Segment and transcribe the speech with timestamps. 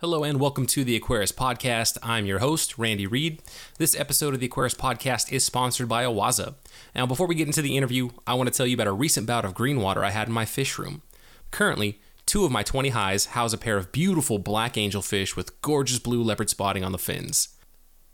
[0.00, 1.98] Hello and welcome to the Aquarist Podcast.
[2.02, 3.42] I'm your host, Randy Reed.
[3.76, 6.54] This episode of the Aquarist Podcast is sponsored by OASE.
[6.94, 9.26] Now, before we get into the interview, I want to tell you about a recent
[9.26, 11.02] bout of green water I had in my fish room.
[11.50, 15.98] Currently, two of my 20 highs house a pair of beautiful black angelfish with gorgeous
[15.98, 17.50] blue leopard spotting on the fins.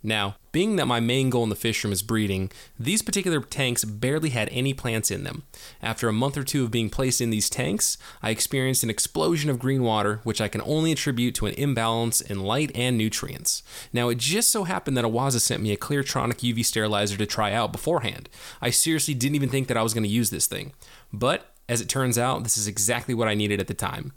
[0.06, 3.84] Now, being that my main goal in the fish room is breeding, these particular tanks
[3.84, 5.42] barely had any plants in them.
[5.82, 9.50] After a month or two of being placed in these tanks, I experienced an explosion
[9.50, 13.64] of green water, which I can only attribute to an imbalance in light and nutrients.
[13.92, 17.52] Now, it just so happened that OASE sent me a Cleartronic UV sterilizer to try
[17.52, 18.28] out beforehand.
[18.62, 20.72] I seriously didn't even think that I was going to use this thing.
[21.12, 24.12] But, as it turns out, this is exactly what I needed at the time.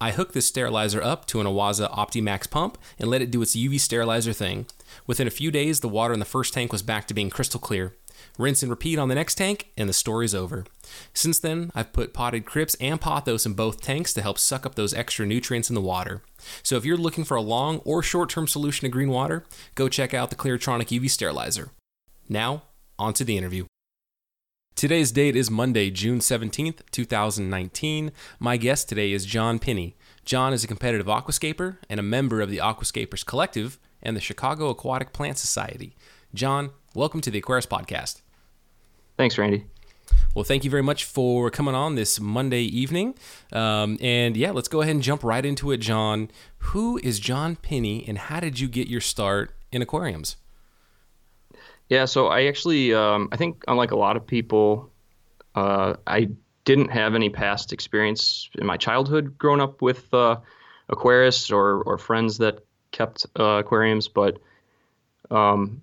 [0.00, 3.56] I hooked this sterilizer up to an OASE OptiMax pump and let it do its
[3.56, 4.66] UV sterilizer thing.
[5.06, 7.60] Within a few days, the water in the first tank was back to being crystal
[7.60, 7.94] clear.
[8.38, 10.64] Rinse and repeat on the next tank, and the story's over.
[11.14, 14.74] Since then, I've put potted crypts and pothos in both tanks to help suck up
[14.74, 16.22] those extra nutrients in the water.
[16.62, 19.44] So if you're looking for a long or short term solution to green water,
[19.74, 21.70] go check out the Cleartronic UV Sterilizer.
[22.28, 22.64] Now,
[22.98, 23.66] on to the interview.
[24.76, 28.12] Today's date is Monday, June 17th, 2019.
[28.38, 29.94] My guest today is John Pini.
[30.26, 34.68] John is a competitive aquascaper and a member of the Aquascapers Collective, and the Chicago
[34.68, 35.96] Aquatic Plant Society.
[36.34, 38.20] John, welcome to the Aquarist Podcast.
[39.16, 39.64] Thanks, Randy.
[40.34, 43.14] Well, thank you very much for coming on this Monday evening.
[43.54, 46.30] Um, and yeah, let's go ahead and jump right into it, John.
[46.58, 50.36] Who is John Pini, and how did you get your start in aquariums?
[51.88, 54.90] Yeah, so I actually, um, I think unlike a lot of people,
[55.54, 56.28] uh, I
[56.64, 60.36] didn't have any past experience in my childhood growing up with uh,
[60.88, 64.38] Aquarius or, or friends that kept uh, aquariums, but
[65.30, 65.82] um,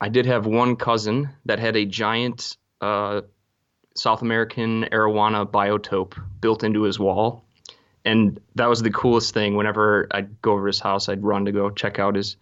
[0.00, 3.20] I did have one cousin that had a giant uh,
[3.94, 7.44] South American arowana biotope built into his wall.
[8.04, 9.54] And that was the coolest thing.
[9.54, 12.36] Whenever I'd go over his house, I'd run to go check out his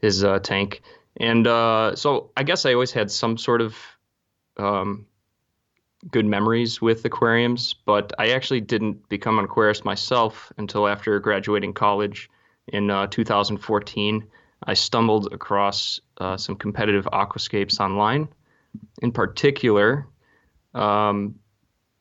[0.00, 0.82] his uh, tank.
[1.18, 3.76] And uh, so I guess I always had some sort of
[4.56, 5.06] um,
[6.10, 11.74] good memories with aquariums, but I actually didn't become an aquarist myself until after graduating
[11.74, 12.30] college
[12.68, 14.26] in uh, 2014,
[14.62, 18.28] I stumbled across uh, some competitive aquascapes online.
[19.02, 20.06] In particular,
[20.74, 21.36] um,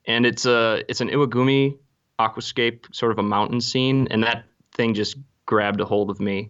[0.07, 1.77] and it's a it's an Iwagumi
[2.19, 6.49] aquascape, sort of a mountain scene, and that thing just grabbed a hold of me,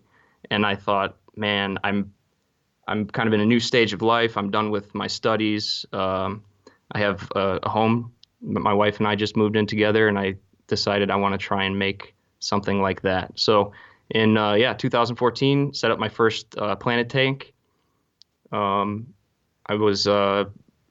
[0.50, 2.14] and I thought, man, I'm
[2.88, 4.38] I'm kind of in a new stage of life.
[4.38, 5.86] I'm done with my studies.
[5.92, 6.46] Um,
[6.90, 8.14] I have a, a home.
[8.40, 10.36] My wife and I just moved in together, and I
[10.68, 13.38] decided I want to try and make something like that.
[13.38, 13.74] So
[14.11, 17.53] in uh, yeah 2014, set up my first uh, planted tank.
[18.51, 19.13] Um,
[19.66, 20.45] I was uh,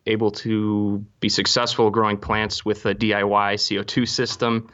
[0.06, 4.70] able to be successful growing plants with a DIY CO2 system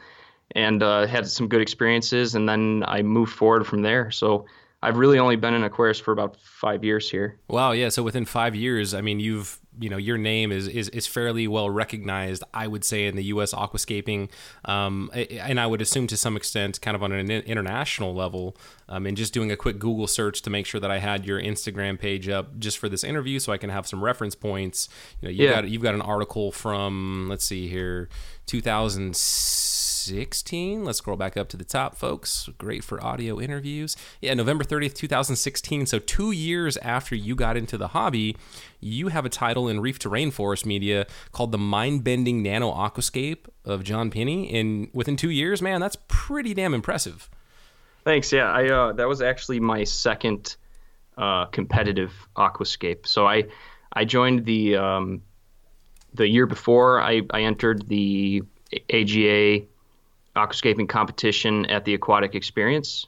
[0.55, 2.35] and uh, had some good experiences.
[2.35, 4.11] And then I moved forward from there.
[4.11, 4.45] So
[4.81, 7.39] I've really only been in Aquarius for about five years here.
[7.49, 7.89] Wow, yeah.
[7.89, 11.47] So within five years, I mean, you've you know your name is is, is fairly
[11.47, 12.43] well recognized.
[12.53, 13.53] I would say in the U.S.
[13.53, 14.29] aquascaping,
[14.65, 18.55] um, and I would assume to some extent, kind of on an international level.
[18.89, 21.41] Um, and just doing a quick Google search to make sure that I had your
[21.41, 24.87] Instagram page up just for this interview, so I can have some reference points.
[25.19, 25.55] You know, you yeah.
[25.55, 28.07] got you've got an article from let's see here,
[28.45, 29.76] 2006
[30.07, 30.85] 2016.
[30.85, 32.49] Let's scroll back up to the top, folks.
[32.57, 33.95] Great for audio interviews.
[34.21, 35.85] Yeah, November 30th, 2016.
[35.85, 38.37] So, two years after you got into the hobby,
[38.79, 43.47] you have a title in Reef to Rainforest Media called The Mind Bending Nano Aquascape
[43.65, 44.53] of John Pini.
[44.53, 47.29] And within two years, man, that's pretty damn impressive.
[48.03, 48.31] Thanks.
[48.31, 50.55] Yeah, I uh, that was actually my second
[51.17, 53.05] uh, competitive aquascape.
[53.05, 53.45] So I
[53.91, 55.21] I joined the um,
[56.13, 58.43] the year before I, I entered the
[58.89, 59.65] AGA
[60.37, 63.07] aquascaping competition at the Aquatic Experience,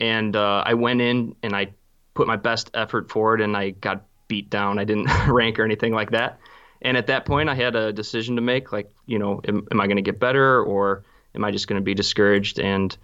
[0.00, 1.72] and uh, I went in and I
[2.14, 4.78] put my best effort forward, and I got beat down.
[4.78, 6.38] I didn't rank or anything like that.
[6.82, 8.72] And at that point, I had a decision to make.
[8.72, 11.04] Like, you know, am, am I going to get better, or
[11.34, 12.58] am I just going to be discouraged?
[12.58, 12.96] And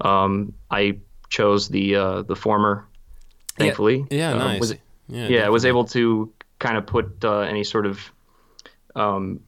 [0.00, 0.98] um, I
[1.28, 2.86] chose the uh, the former.
[3.56, 4.60] Thankfully, yeah, yeah uh, nice.
[4.60, 4.74] Was,
[5.08, 8.12] yeah, yeah, I was able to kind of put uh, any sort of,
[8.94, 9.40] um,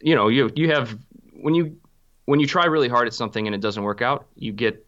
[0.00, 0.96] you know, you you have
[1.32, 1.78] when you
[2.26, 4.86] when you try really hard at something and it doesn't work out, you get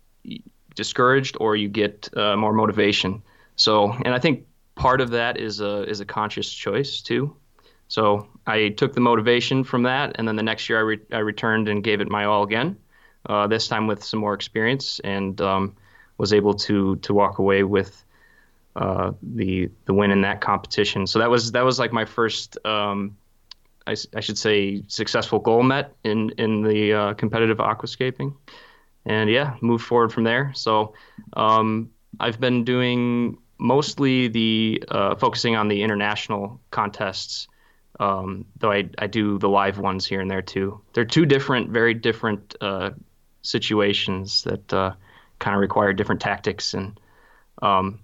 [0.76, 3.22] discouraged or you get uh, more motivation.
[3.56, 7.34] So, and I think part of that is a is a conscious choice too.
[7.88, 11.18] So I took the motivation from that, and then the next year I, re- I
[11.18, 12.76] returned and gave it my all again.
[13.28, 15.76] uh, this time with some more experience, and um,
[16.16, 18.04] was able to to walk away with
[18.76, 21.06] uh, the the win in that competition.
[21.06, 23.16] So that was that was like my first, um,
[23.88, 28.34] I, I, should say, successful goal met in in the uh, competitive aquascaping,
[29.06, 30.52] and yeah, moved forward from there.
[30.54, 30.94] So
[31.32, 31.90] um,
[32.20, 37.48] I've been doing mostly the uh, focusing on the international contests.
[38.00, 40.80] Um, though I, I do the live ones here and there too.
[40.92, 42.90] They're two different, very different uh,
[43.42, 44.92] situations that uh,
[45.40, 47.00] kind of require different tactics and
[47.60, 47.98] um,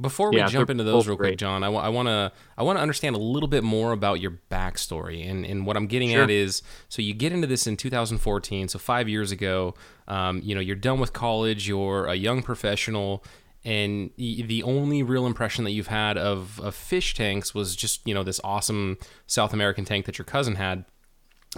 [0.00, 2.62] before we yeah, jump into those real quick, John, I, w- I want to I
[2.62, 6.10] want to understand a little bit more about your backstory, and and what I'm getting
[6.10, 6.24] sure.
[6.24, 9.74] at is so you get into this in 2014, so five years ago.
[10.08, 13.24] Um, you know, you're done with college, you're a young professional,
[13.64, 18.14] and the only real impression that you've had of, of fish tanks was just you
[18.14, 20.84] know this awesome South American tank that your cousin had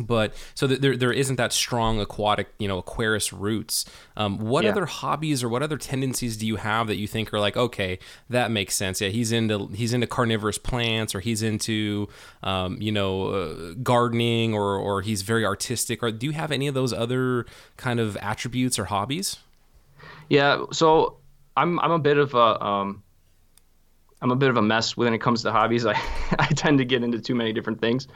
[0.00, 3.84] but so there there isn't that strong aquatic you know aquarius roots
[4.16, 4.70] um, what yeah.
[4.70, 7.98] other hobbies or what other tendencies do you have that you think are like okay
[8.28, 12.08] that makes sense yeah he's into he's into carnivorous plants or he's into
[12.42, 16.66] um, you know uh, gardening or or he's very artistic or do you have any
[16.66, 17.46] of those other
[17.76, 19.38] kind of attributes or hobbies
[20.28, 21.16] yeah so
[21.56, 23.02] i'm i'm a bit of a um,
[24.20, 25.86] I'm a bit of a mess when it comes to hobbies.
[25.86, 26.00] I,
[26.38, 28.08] I tend to get into too many different things.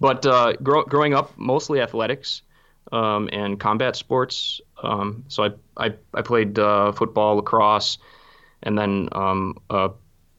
[0.00, 2.42] But uh, grow, growing up, mostly athletics
[2.90, 4.60] um, and combat sports.
[4.82, 7.98] Um, so I, I, I played uh, football, lacrosse,
[8.62, 9.90] and then um, a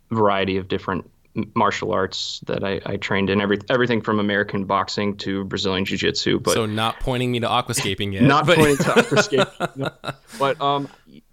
[0.10, 1.10] variety of different
[1.56, 5.98] martial arts that I, I, trained in every, everything from American boxing to Brazilian Jiu
[5.98, 6.40] Jitsu.
[6.40, 8.24] But so not pointing me to aquascaping yet.
[8.24, 8.58] not but...
[8.58, 9.78] pointing to aquascaping.
[9.78, 9.92] no.
[10.38, 10.90] But um,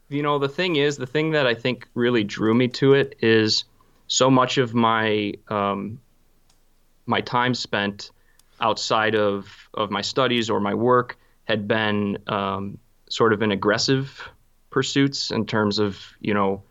[0.08, 3.16] you know, the thing is, the thing that I think really drew me to it
[3.20, 3.64] is
[4.06, 6.00] so much of my um,
[7.06, 8.10] my time spent
[8.60, 12.78] outside of, of my studies or my work had been um,
[13.08, 14.28] sort of in aggressive
[14.70, 16.62] pursuits in terms of you know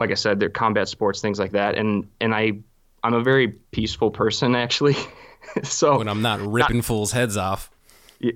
[0.00, 1.76] like I said, they're combat sports, things like that.
[1.76, 2.58] And and I
[3.04, 4.96] I'm a very peaceful person actually.
[5.62, 7.70] so when I'm not ripping not, fools' heads off.
[8.18, 8.32] Yeah,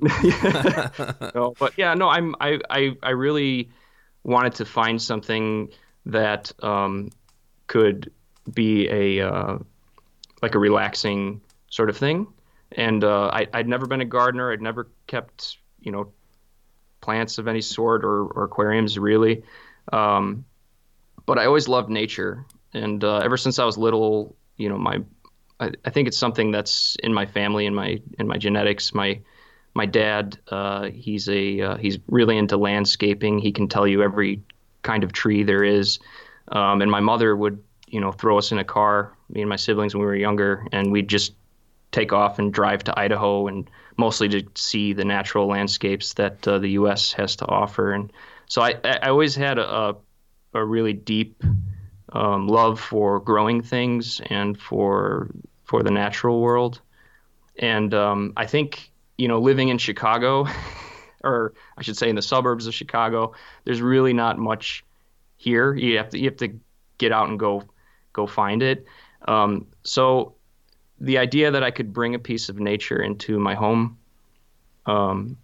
[1.34, 3.70] no, but yeah, no, I'm I, I I really
[4.22, 5.70] wanted to find something
[6.06, 7.10] that um,
[7.66, 8.12] could
[8.52, 9.58] be a uh,
[10.42, 11.40] like a relaxing
[11.70, 12.26] sort of thing
[12.74, 14.52] and uh, I, would never been a gardener.
[14.52, 16.12] I'd never kept, you know,
[17.00, 19.42] plants of any sort or, or aquariums really.
[19.92, 20.44] Um,
[21.26, 25.02] but I always loved nature, and uh, ever since I was little, you know, my
[25.60, 28.92] I, I, think it's something that's in my family, in my in my genetics.
[28.92, 29.20] My
[29.74, 33.38] my dad, uh, he's a uh, he's really into landscaping.
[33.38, 34.42] He can tell you every
[34.82, 35.98] kind of tree there is.
[36.52, 39.56] Um, and my mother would, you know, throw us in a car, me and my
[39.56, 41.32] siblings when we were younger, and we'd just
[41.94, 46.58] take off and drive to Idaho and mostly to see the natural landscapes that uh,
[46.58, 47.12] the U.S.
[47.12, 47.92] has to offer.
[47.92, 48.12] And
[48.46, 49.94] so I, I always had a,
[50.52, 51.42] a really deep
[52.12, 55.30] um, love for growing things and for
[55.64, 56.80] for the natural world.
[57.58, 60.46] And um, I think you know living in Chicago,
[61.24, 64.84] or I should say in the suburbs of Chicago, there's really not much
[65.36, 65.74] here.
[65.74, 66.58] You have to you have to
[66.98, 67.62] get out and go
[68.12, 68.84] go find it.
[69.26, 70.34] Um, so
[71.00, 73.98] the idea that I could bring a piece of nature into my home
[74.86, 75.36] um,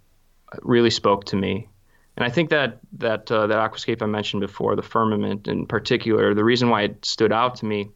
[0.62, 1.68] really spoke to me.
[2.16, 6.34] And I think that that uh, that aquascape I mentioned before, the firmament in particular,
[6.34, 7.90] the reason why it stood out to me,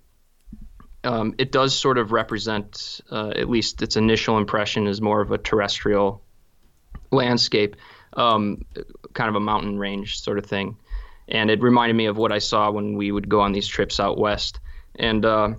[1.03, 5.31] um, it does sort of represent, uh, at least its initial impression, is more of
[5.31, 6.23] a terrestrial
[7.11, 7.77] landscape,
[8.15, 8.65] um,
[9.13, 10.77] kind of a mountain range sort of thing.
[11.29, 14.01] And it reminded me of what I saw when we would go on these trips
[14.01, 14.61] out west.
[14.95, 15.55] And uh,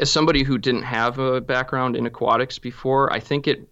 [0.00, 3.68] as somebody who didn't have a background in aquatics before, I think it,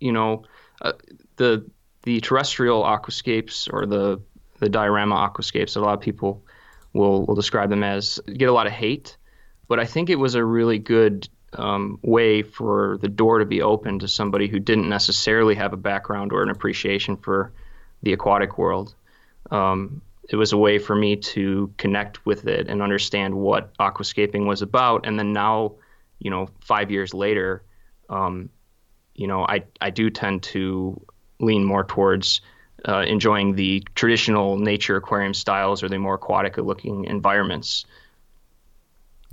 [0.00, 0.44] you know,
[0.82, 0.92] uh,
[1.36, 1.64] the
[2.02, 4.20] the terrestrial aquascapes or the
[4.58, 6.44] the diorama aquascapes, that a lot of people
[6.92, 9.16] will will describe them as get a lot of hate,
[9.68, 13.62] but I think it was a really good um, way for the door to be
[13.62, 17.52] open to somebody who didn't necessarily have a background or an appreciation for
[18.02, 18.94] the aquatic world.
[19.50, 24.46] Um, it was a way for me to connect with it and understand what aquascaping
[24.46, 25.06] was about.
[25.06, 25.74] And then now,
[26.18, 27.62] you know, five years later,
[28.08, 28.48] um,
[29.14, 31.00] you know, I, I do tend to
[31.40, 32.40] lean more towards
[32.88, 37.84] uh, enjoying the traditional nature aquarium styles or the more aquatic looking environments.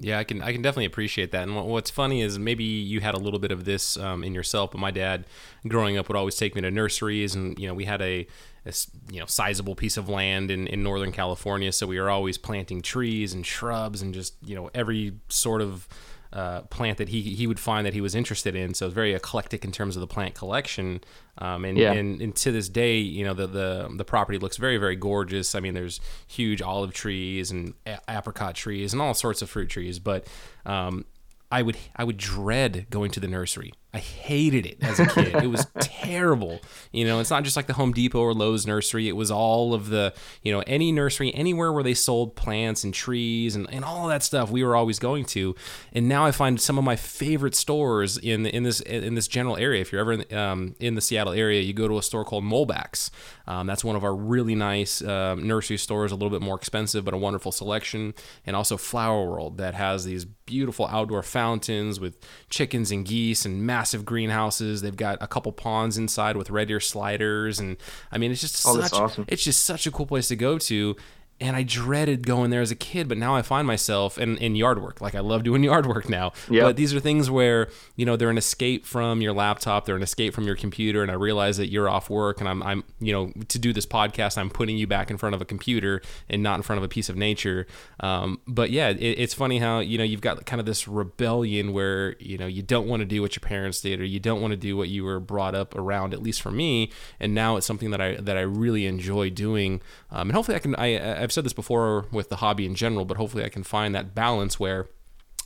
[0.03, 1.43] Yeah, I can I can definitely appreciate that.
[1.43, 4.71] And what's funny is maybe you had a little bit of this um, in yourself,
[4.71, 5.25] but my dad,
[5.67, 8.25] growing up, would always take me to nurseries, and you know we had a,
[8.65, 8.73] a
[9.11, 12.81] you know sizable piece of land in, in Northern California, so we were always planting
[12.81, 15.87] trees and shrubs and just you know every sort of
[16.33, 18.73] uh, plant that he he would find that he was interested in.
[18.73, 21.01] So it's very eclectic in terms of the plant collection.
[21.37, 21.91] Um, and, Yeah.
[21.93, 25.55] and and to this day, you know the, the the property looks very very gorgeous.
[25.55, 29.69] I mean, there's huge olive trees and a- apricot trees and all sorts of fruit
[29.69, 29.99] trees.
[29.99, 30.25] But
[30.65, 31.05] um,
[31.51, 33.73] I would I would dread going to the nursery.
[33.93, 35.35] I hated it as a kid.
[35.35, 36.61] it was terrible.
[36.93, 39.09] You know, it's not just like the Home Depot or Lowe's nursery.
[39.09, 42.93] It was all of the, you know, any nursery, anywhere where they sold plants and
[42.93, 45.55] trees and, and all that stuff we were always going to.
[45.91, 49.57] And now I find some of my favorite stores in in this in this general
[49.57, 49.81] area.
[49.81, 52.45] If you're ever in, um, in the Seattle area, you go to a store called
[52.45, 53.11] Molbak's.
[53.45, 57.03] Um, that's one of our really nice um, nursery stores, a little bit more expensive,
[57.03, 58.13] but a wonderful selection.
[58.45, 62.17] And also Flower World that has these beautiful outdoor fountains with
[62.49, 64.81] chickens and geese and massive greenhouses.
[64.81, 67.77] They've got a couple ponds inside with red ear sliders, and
[68.11, 69.25] I mean, it's just Oh, such, awesome.
[69.27, 70.95] it's just such a cool place to go to.
[71.41, 74.55] And I dreaded going there as a kid, but now I find myself in, in
[74.55, 75.01] yard work.
[75.01, 76.33] Like I love doing yard work now.
[76.49, 76.63] Yep.
[76.63, 80.03] But these are things where you know they're an escape from your laptop, they're an
[80.03, 83.11] escape from your computer, and I realize that you're off work, and I'm I'm you
[83.11, 86.43] know to do this podcast, I'm putting you back in front of a computer and
[86.43, 87.65] not in front of a piece of nature.
[87.99, 91.73] Um, but yeah, it, it's funny how you know you've got kind of this rebellion
[91.73, 94.41] where you know you don't want to do what your parents did, or you don't
[94.41, 96.13] want to do what you were brought up around.
[96.13, 99.81] At least for me, and now it's something that I that I really enjoy doing,
[100.11, 100.75] um, and hopefully I can.
[100.75, 103.93] I I've said this before with the hobby in general, but hopefully I can find
[103.95, 104.87] that balance where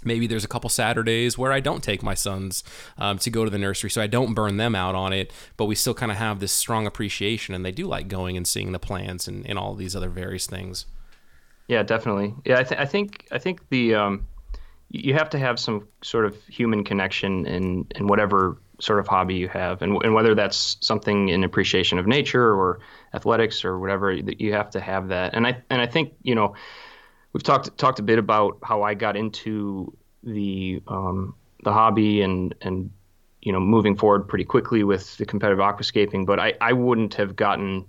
[0.04, 2.64] maybe there's a couple Saturdays where I don't take my sons
[2.98, 5.34] um, to go to the nursery, so I don't burn them out on it.
[5.58, 8.48] But we still kind of have this strong appreciation, and they do like going and
[8.48, 10.86] seeing the plants and, and all these other various things.
[11.68, 12.34] Yeah, definitely.
[12.46, 14.28] Yeah, I, th- I think I think the um,
[14.90, 19.36] you have to have some sort of human connection in in whatever sort of hobby
[19.36, 22.80] you have, and and whether that's something in appreciation of nature or
[23.16, 25.34] athletics or whatever, that you have to have that.
[25.34, 26.56] And I and I think you know
[27.34, 32.54] we've talked talked a bit about how I got into the um, the hobby and
[32.62, 32.92] and
[33.42, 37.36] you know moving forward pretty quickly with the competitive aquascaping, but I I wouldn't have
[37.36, 37.86] gotten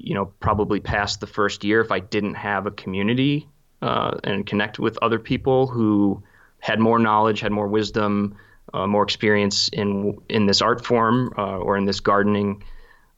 [0.00, 3.48] you know, probably past the first year if I didn't have a community
[3.82, 6.22] uh, and connect with other people who
[6.58, 8.36] had more knowledge, had more wisdom,
[8.72, 12.62] uh, more experience in in this art form uh, or in this gardening,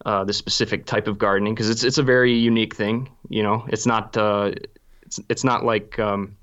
[0.05, 3.11] uh, this specific type of gardening, because it's it's a very unique thing.
[3.29, 4.53] You know, it's not uh,
[5.03, 6.37] it's it's not like um,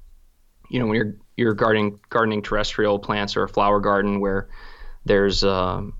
[0.69, 4.49] you know when you're you're gardening gardening terrestrial plants or a flower garden where
[5.05, 5.93] there's um,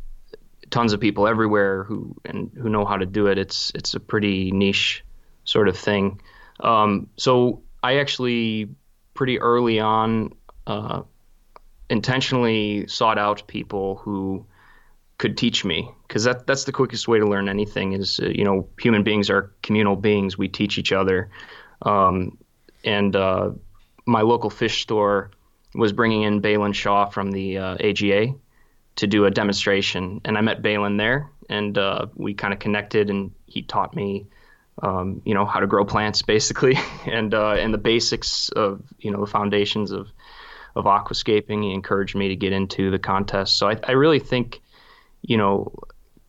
[0.69, 3.37] tons of people everywhere who and who know how to do it.
[3.37, 5.03] It's it's a pretty niche
[5.43, 6.21] sort of thing.
[6.59, 8.69] Um, so I actually
[9.13, 10.33] pretty early on
[10.67, 11.01] uh,
[11.89, 14.45] intentionally sought out people who
[15.19, 18.45] could teach me because that that's the quickest way to learn anything is uh, you
[18.45, 20.37] know human beings are communal beings.
[20.37, 21.29] We teach each other.
[21.83, 22.39] Um,
[22.83, 23.51] and uh,
[24.05, 25.31] my local fish store
[25.75, 28.33] was bringing in Balin Shaw from the uh, AGA
[28.95, 33.09] to do a demonstration, and I met Balin there, and uh, we kind of connected,
[33.09, 34.27] and he taught me,
[34.81, 39.11] um, you know, how to grow plants basically, and uh, and the basics of you
[39.11, 40.07] know the foundations of
[40.75, 41.63] of aquascaping.
[41.63, 44.61] He encouraged me to get into the contest, so I, I really think,
[45.21, 45.73] you know,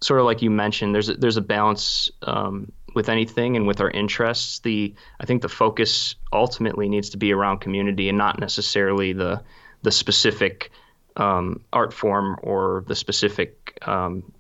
[0.01, 3.81] sort of like you mentioned, there's a, there's a balance um, with anything and with
[3.81, 4.61] our interests.
[4.61, 9.43] The I think the focus ultimately needs to be around community and not necessarily the
[9.83, 10.71] the specific
[11.17, 14.33] um, art form or the specific um,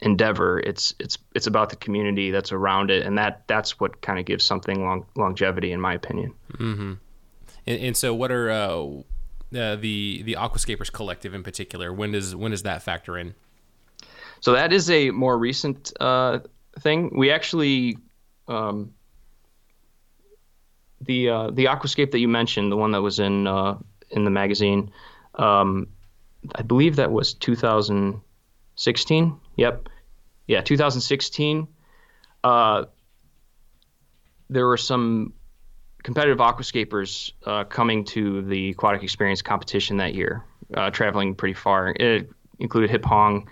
[0.00, 0.60] endeavor.
[0.60, 4.24] It's it's it's about the community that's around it, and that that's what kind of
[4.24, 6.34] gives something long, longevity, in my opinion.
[7.66, 8.84] And, and so, what are uh,
[9.56, 11.92] uh, the the Aquascapers Collective in particular?
[11.92, 13.34] When does when does that factor in?
[14.40, 16.40] So that is a more recent uh,
[16.78, 17.12] thing.
[17.14, 17.98] We actually
[18.48, 18.94] um,
[21.00, 23.76] the uh, the aquascape that you mentioned, the one that was in uh,
[24.10, 24.90] in the magazine,
[25.34, 25.88] um,
[26.54, 29.40] I believe that was 2016.
[29.56, 29.88] Yep,
[30.46, 31.68] yeah, 2016.
[32.42, 32.84] Uh,
[34.48, 35.34] there were some
[36.02, 40.44] competitive aquascapers uh, coming to the aquatic experience competition that year,
[40.74, 41.94] uh, traveling pretty far.
[41.94, 43.48] It included Hip Hong,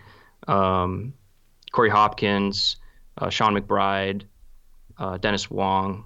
[0.48, 1.14] um,
[1.72, 2.76] Corey Hopkins,
[3.18, 4.22] uh, Sean McBride,
[4.98, 6.04] uh, Dennis Wong.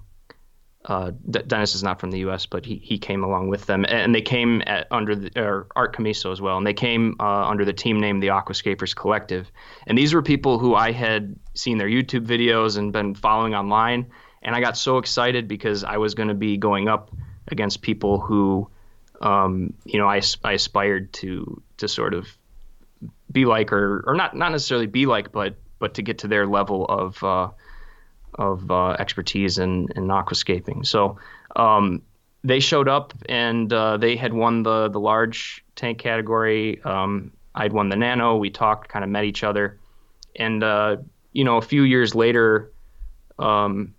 [0.85, 3.85] Uh, D- Dennis is not from the U.S., but he, he came along with them,
[3.87, 7.47] and they came at, under the, or Art Camiso as well, and they came uh,
[7.47, 9.49] under the team name the Aquascapers Collective.
[9.87, 14.11] And these were people who I had seen their YouTube videos and been following online,
[14.41, 17.15] and I got so excited because I was going to be going up
[17.47, 18.69] against people who,
[19.21, 22.27] um, you know, I, I aspired to to sort of
[23.33, 26.47] be like, or or not not necessarily be like, but but to get to their
[26.47, 27.49] level of uh,
[28.35, 30.85] of uh, expertise in, in aquascaping.
[30.85, 31.17] So
[31.55, 32.01] um,
[32.43, 36.81] they showed up and uh, they had won the the large tank category.
[36.83, 38.37] Um, I'd won the nano.
[38.37, 39.79] We talked, kind of met each other,
[40.35, 40.97] and uh,
[41.33, 42.71] you know, a few years later,
[43.39, 43.93] um,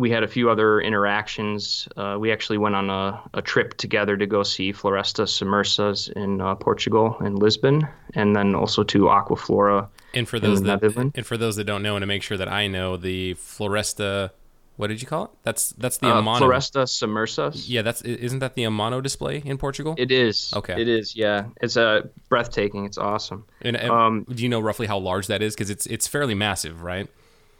[0.00, 1.86] we had a few other interactions.
[1.96, 6.40] Uh, we actually went on a, a, trip together to go see Florestas Submersas in
[6.40, 9.88] uh, Portugal in Lisbon, and then also to Aquaflora.
[10.14, 12.48] And for those that and for those that don't know, and to make sure that
[12.48, 14.30] I know, the Floresta,
[14.76, 15.30] what did you call it?
[15.42, 16.40] That's that's the uh, Amano.
[16.40, 17.66] Florestas Submersas.
[17.68, 19.94] Yeah, that's isn't that the Amano display in Portugal?
[19.98, 20.52] It is.
[20.56, 20.80] Okay.
[20.80, 21.14] It is.
[21.14, 22.86] Yeah, it's a uh, breathtaking.
[22.86, 23.44] It's awesome.
[23.60, 25.54] And, um, do you know roughly how large that is?
[25.54, 27.08] Because it's it's fairly massive, right?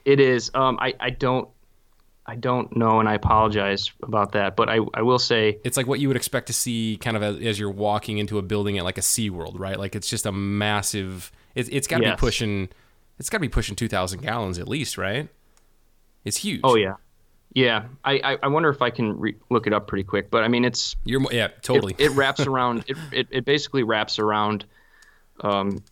[0.04, 0.50] It is.
[0.54, 1.48] Um, I I don't
[2.30, 4.54] I don't know, and I apologize about that.
[4.54, 7.24] But I, I will say it's like what you would expect to see, kind of
[7.24, 9.76] as, as you're walking into a building at like a SeaWorld, right?
[9.76, 11.32] Like it's just a massive.
[11.56, 12.14] It's it's got to yes.
[12.14, 12.68] be pushing.
[13.18, 15.28] It's got to be pushing two thousand gallons at least, right?
[16.24, 16.60] It's huge.
[16.62, 16.94] Oh yeah,
[17.52, 17.86] yeah.
[18.04, 20.30] I I, I wonder if I can re- look it up pretty quick.
[20.30, 21.96] But I mean, it's you're yeah totally.
[21.98, 22.84] It, it wraps around.
[22.86, 24.66] it, it it basically wraps around,
[25.40, 25.82] um,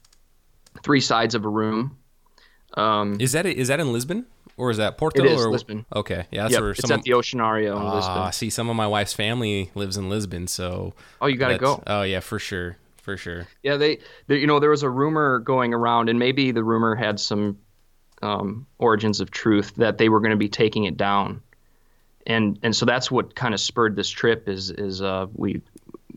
[0.85, 1.97] three sides of a room.
[2.75, 4.27] Um, is that is that in Lisbon?
[4.59, 5.25] Or is that Porto?
[5.25, 5.87] It is or, Lisbon.
[5.95, 8.31] Okay, yeah, that's yep, where it's at the Oceanario in uh.
[8.33, 11.83] See, some of my wife's family lives in Lisbon, so oh, you got to go.
[11.87, 13.47] Oh yeah, for sure, for sure.
[13.63, 16.95] Yeah, they, they, you know, there was a rumor going around, and maybe the rumor
[16.97, 17.59] had some
[18.21, 21.41] um, origins of truth that they were going to be taking it down,
[22.27, 24.49] and and so that's what kind of spurred this trip.
[24.49, 25.63] Is is uh, we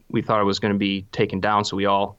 [0.09, 2.17] we thought it was going to be taken down, so we all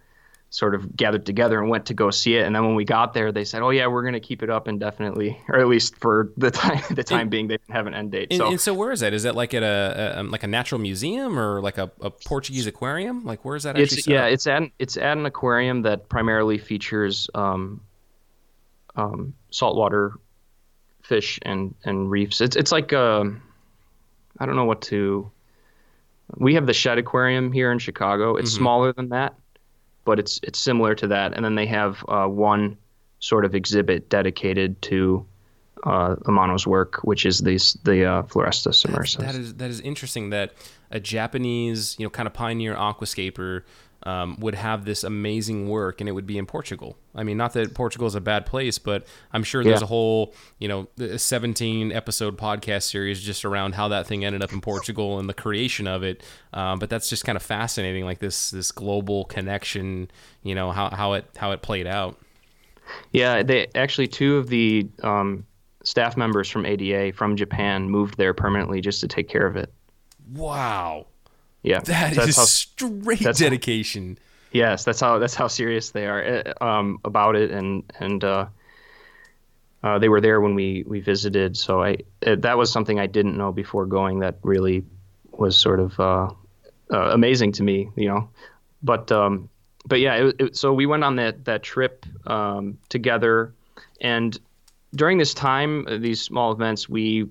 [0.53, 2.45] sort of gathered together and went to go see it.
[2.47, 4.51] And then when we got there, they said, "Oh yeah, we're going to keep it
[4.51, 7.49] up indefinitely, or at least for the time the time and, being.
[7.49, 9.15] They didn't have an end date." And, so, and so where is that?
[9.15, 12.11] Is that like at a, a um, like a natural museum or like a, a
[12.11, 13.25] Portuguese aquarium?
[13.25, 13.79] Like where is that?
[13.79, 17.81] It's yeah, it's at it's at an aquarium that primarily features um,
[18.95, 20.13] um, saltwater
[21.03, 22.43] fish and and reefs.
[22.43, 23.25] It's it's like uh,
[24.39, 25.31] I don't know what to.
[26.37, 28.37] We have the Shedd Aquarium here in Chicago.
[28.37, 28.63] It's mm-hmm.
[28.63, 29.35] smaller than that
[30.05, 31.35] but it's it's similar to that.
[31.35, 32.77] And then they have uh, one
[33.21, 35.25] sort of exhibit dedicated to
[35.85, 39.19] uh, Amano's work, which is these the uh, Florestas submersas.
[39.19, 40.53] That is that is interesting that
[40.91, 43.63] a Japanese you know kind of pioneer aquascaper
[44.05, 46.97] um, would have this amazing work and it would be in Portugal.
[47.15, 49.85] I mean, not that Portugal is a bad place, but I'm sure there's yeah.
[49.85, 54.53] a whole, you know, 17 episode podcast series just around how that thing ended up
[54.53, 56.23] in Portugal and the creation of it.
[56.53, 60.11] Um, but that's just kind of fascinating, like this this global connection,
[60.43, 62.19] you know, how, how it how it played out.
[63.13, 65.47] Yeah, they actually two of the um,
[65.85, 69.73] staff members from ADA from Japan moved there permanently just to take care of it.
[70.33, 71.07] Wow.
[71.63, 74.19] Yeah, that is how, straight dedication.
[74.19, 78.23] How, yes, that's how that's how serious they are eh, um, about it, and and
[78.25, 78.47] uh,
[79.83, 81.57] uh, they were there when we we visited.
[81.57, 84.21] So I it, eh, that was something I didn't know before going.
[84.21, 84.85] That really
[85.31, 86.31] was sort of uh,
[86.93, 88.29] uh amazing to me, you know.
[88.83, 89.49] But um,
[89.87, 93.55] but yeah, it, it, so we went on that that trip um, together,
[94.01, 94.37] and
[94.95, 97.29] during this time, uh, these small events, we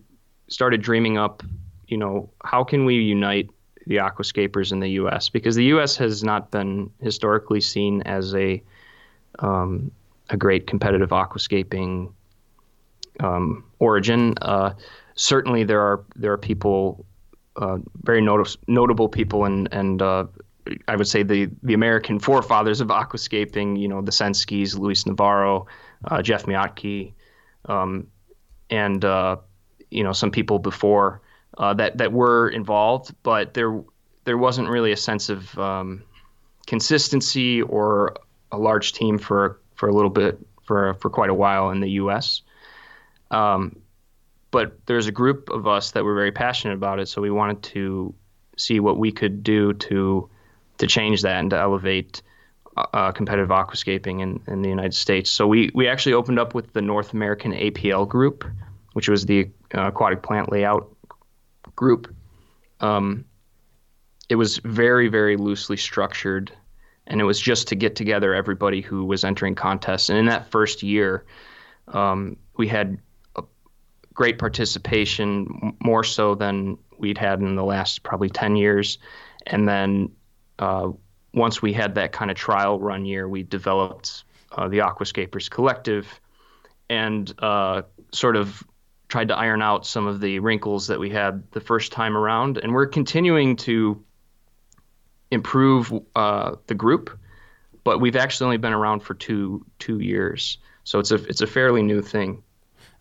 [0.47, 1.43] started dreaming up,
[1.87, 3.49] you know, how can we unite
[3.91, 5.27] the aquascapers in the U.S.
[5.27, 5.97] because the U.S.
[5.97, 8.63] has not been historically seen as a
[9.39, 9.91] um,
[10.29, 12.13] a great competitive aquascaping
[13.19, 14.35] um, origin.
[14.41, 14.71] Uh,
[15.15, 17.05] certainly, there are there are people,
[17.57, 20.25] uh, very not- notable people, and and uh,
[20.87, 23.77] I would say the the American forefathers of aquascaping.
[23.77, 25.67] You know, the Senskes, Luis Navarro,
[26.05, 27.11] uh, Jeff Miotke,
[27.65, 28.07] um,
[28.69, 29.35] and uh,
[29.89, 31.20] you know some people before
[31.57, 33.81] uh, that that were involved, but there
[34.25, 36.03] there wasn't really a sense of um,
[36.67, 38.15] consistency or
[38.51, 41.91] a large team for for a little bit for for quite a while in the
[41.91, 42.41] U.S.
[43.31, 43.79] Um,
[44.51, 47.63] but there's a group of us that were very passionate about it, so we wanted
[47.63, 48.13] to
[48.57, 50.29] see what we could do to
[50.77, 52.21] to change that and to elevate
[52.77, 55.29] uh, competitive aquascaping in, in the United States.
[55.29, 58.45] So we we actually opened up with the North American APL group,
[58.93, 60.90] which was the uh, aquatic plant layout
[61.81, 62.13] group.
[62.79, 63.25] Um,
[64.29, 66.51] it was very, very loosely structured,
[67.07, 70.09] and it was just to get together everybody who was entering contests.
[70.09, 71.25] And in that first year,
[71.87, 72.99] um, we had
[74.13, 78.99] great participation, more so than we'd had in the last probably 10 years.
[79.47, 80.11] And then
[80.59, 80.89] uh,
[81.33, 86.21] once we had that kind of trial run year, we developed uh, the Aquascapers Collective
[86.91, 88.63] and uh, sort of
[89.11, 92.57] tried to iron out some of the wrinkles that we had the first time around,
[92.57, 94.01] and we're continuing to
[95.29, 97.19] improve uh, the group.
[97.83, 101.47] But we've actually only been around for two two years, so it's a it's a
[101.47, 102.41] fairly new thing.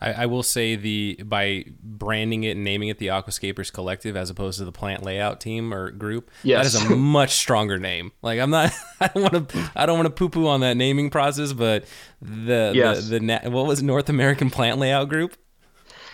[0.03, 4.31] I, I, will say the by branding it and naming it the Aquascapers Collective as
[4.31, 6.31] opposed to the Plant Layout Team or group.
[6.43, 6.73] Yes.
[6.73, 8.11] that is a much stronger name.
[8.23, 10.79] Like I'm not, I don't want to, I don't want to poo poo on that
[10.79, 11.85] naming process, but
[12.23, 13.09] the yes.
[13.09, 15.37] the, the what was North American Plant Layout Group.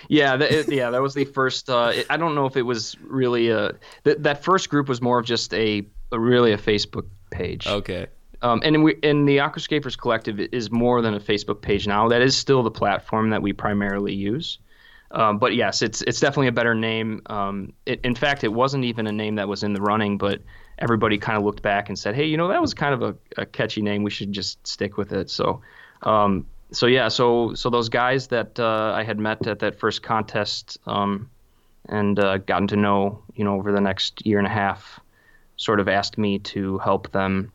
[0.09, 1.69] Yeah, that, it, yeah, that was the first.
[1.69, 3.73] Uh, it, I don't know if it was really a
[4.05, 7.67] that that first group was more of just a, a really a Facebook page.
[7.67, 8.07] Okay.
[8.43, 12.09] Um, and we and the Aquascapers Collective is more than a Facebook page now.
[12.09, 14.59] That is still the platform that we primarily use.
[15.11, 17.23] Um, but yes, it's it's definitely a better name.
[17.27, 20.43] Um, it, in fact, it wasn't even a name that was in the running, but
[20.79, 23.17] everybody kind of looked back and said, "Hey, you know, that was kind of a,
[23.41, 24.03] a catchy name.
[24.03, 25.63] We should just stick with it." So,
[26.03, 30.03] um, so yeah, so so those guys that uh, I had met at that first
[30.03, 31.31] contest um,
[31.89, 35.01] and uh, gotten to know, you know, over the next year and a half,
[35.57, 37.53] sort of asked me to help them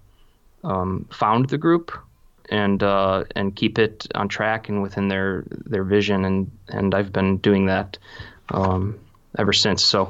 [0.63, 1.91] um, found the group
[2.49, 7.11] and uh, and keep it on track and within their their vision and and I've
[7.11, 7.97] been doing that
[8.49, 8.99] um,
[9.37, 9.83] ever since.
[9.83, 10.09] So,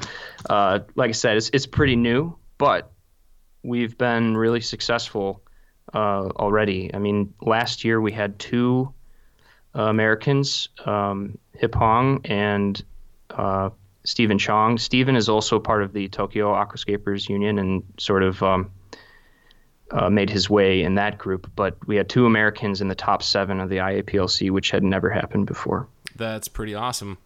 [0.50, 2.92] uh, like I said, it's it's pretty new, but
[3.64, 5.42] we've been really successful
[5.94, 6.94] uh, already.
[6.94, 8.94] I mean, last year we had two
[9.76, 12.84] uh, Americans, um, Hip Hong and
[13.30, 13.70] uh,
[14.04, 14.78] Stephen Chong.
[14.78, 18.72] Stephen is also part of the Tokyo Aquascapers Union and sort of um,
[19.92, 21.50] uh, made his way in that group.
[21.56, 25.10] But we had two Americans in the top seven of the IAPLC, which had never
[25.10, 25.88] happened before.
[26.16, 27.18] That's pretty awesome.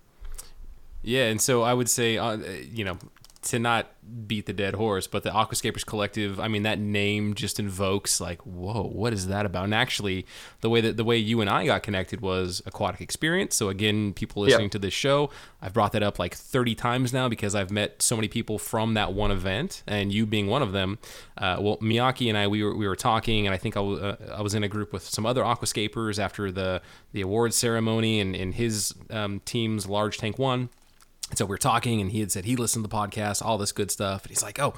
[1.02, 2.38] Yeah, and so I would say, uh,
[2.72, 2.98] you know,
[3.46, 3.88] to not
[4.28, 8.42] beat the dead horse, but the Aquascapers Collective, I mean, that name just invokes like,
[8.42, 9.66] whoa, what is that about?
[9.66, 10.26] And actually,
[10.62, 13.56] the way that the way you and I got connected was aquatic experience.
[13.56, 15.30] So again, people listening to this show,
[15.62, 18.94] I've brought that up like 30 times now because I've met so many people from
[18.96, 20.98] that one event, and you being one of them.
[21.38, 24.00] Uh, well, Miyaki and I, we were we were talking, and I think I, w-
[24.00, 26.82] uh, I was in a group with some other aquascapers after the
[27.12, 30.70] the awards ceremony, and, and his um, team's large tank won
[31.30, 33.58] and so we are talking, and he had said he listened to the podcast, all
[33.58, 34.24] this good stuff.
[34.24, 34.76] And he's like, "Oh,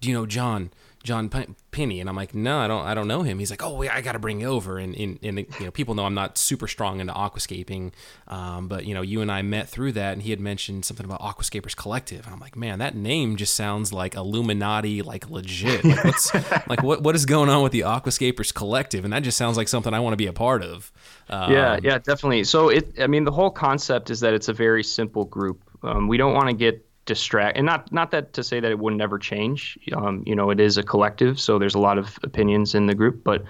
[0.00, 0.70] do you know John
[1.02, 2.84] John Pini?" And I'm like, "No, I don't.
[2.84, 5.18] I don't know him." He's like, "Oh, I got to bring you over." And, and,
[5.22, 7.92] and you know, people know I'm not super strong into aquascaping,
[8.28, 11.06] um, but you know, you and I met through that, and he had mentioned something
[11.06, 15.82] about Aquascapers Collective, and I'm like, "Man, that name just sounds like Illuminati, like legit.
[15.82, 16.34] Like, what's
[16.68, 19.68] like what what is going on with the Aquascapers Collective?" And that just sounds like
[19.68, 20.92] something I want to be a part of.
[21.30, 22.44] Um, yeah, yeah, definitely.
[22.44, 26.08] So it, I mean, the whole concept is that it's a very simple group um,
[26.08, 28.94] we don't want to get distracted, and not not that to say that it would
[28.94, 29.78] never change.
[29.92, 32.94] Um, you know, it is a collective, so there's a lot of opinions in the
[32.94, 33.44] group, but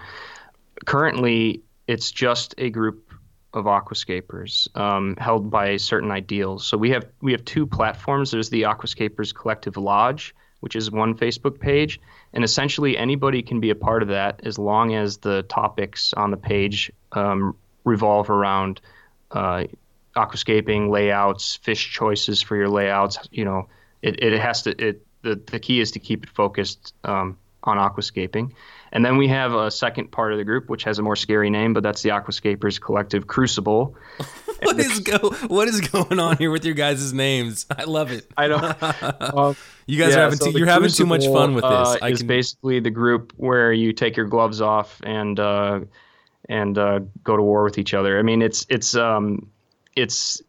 [0.85, 3.13] currently it's just a group
[3.55, 6.67] of aquascapers um, held by certain ideals.
[6.67, 8.31] So we have we have two platforms.
[8.31, 11.99] There's the Aquascapers Collective Lodge, which is one Facebook page,
[12.35, 16.31] and essentially anybody can be a part of that as long as the topics on
[16.31, 18.81] the page um, revolve around
[19.31, 19.65] uh,
[20.17, 23.19] aquascaping layouts, fish choices for your layouts.
[23.31, 23.69] You know,
[24.03, 24.71] it, it has to.
[24.71, 28.53] It the the key is to keep it focused um, on aquascaping.
[28.93, 31.51] And then we have a second part of the group, which has a more scary
[31.51, 33.95] name, but that's the Aquascapers Collective Crucible.
[34.63, 37.67] what is go What is going on here with your guys' names?
[37.71, 38.31] I love it.
[38.37, 38.77] I don't.
[39.37, 41.73] Um, you guys yeah, are having so too, you're having too much fun with this.
[41.73, 42.27] Uh, I is can...
[42.27, 45.81] basically the group where you take your gloves off and uh,
[46.49, 48.19] and uh, go to war with each other.
[48.19, 49.51] I mean, it's it's um,
[49.97, 50.43] it's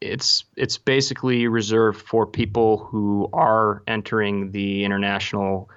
[0.00, 5.70] it's it's basically reserved for people who are entering the international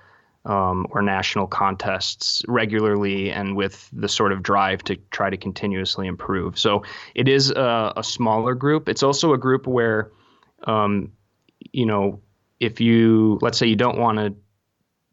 [0.45, 6.07] um, or national contests regularly and with the sort of drive to try to continuously
[6.07, 6.57] improve.
[6.57, 6.83] So
[7.15, 8.87] it is a, a smaller group.
[8.87, 10.11] It's also a group where,
[10.65, 11.11] um,
[11.71, 12.21] you know,
[12.59, 14.35] if you let's say you don't want to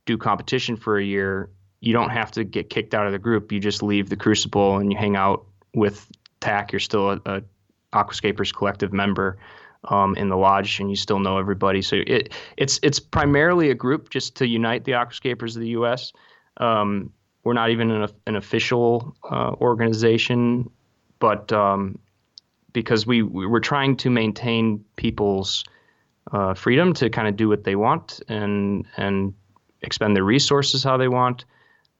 [0.05, 3.53] do competition for a year, you don't have to get kicked out of the group.
[3.53, 6.73] You just leave the Crucible and you hang out with TAC.
[6.73, 7.42] You're still a, a
[7.92, 9.38] Aquascapers Collective member
[9.85, 11.83] um, in the lodge, and you still know everybody.
[11.83, 16.12] So it it's it's primarily a group just to unite the Aquascapers of the U.S.
[16.59, 17.12] Um,
[17.44, 20.70] we're not even an, an official uh, organization,
[21.18, 21.98] but um,
[22.72, 25.64] because we we're trying to maintain people's
[26.33, 29.35] uh, freedom to kind of do what they want and and
[29.83, 31.44] expend their resources how they want.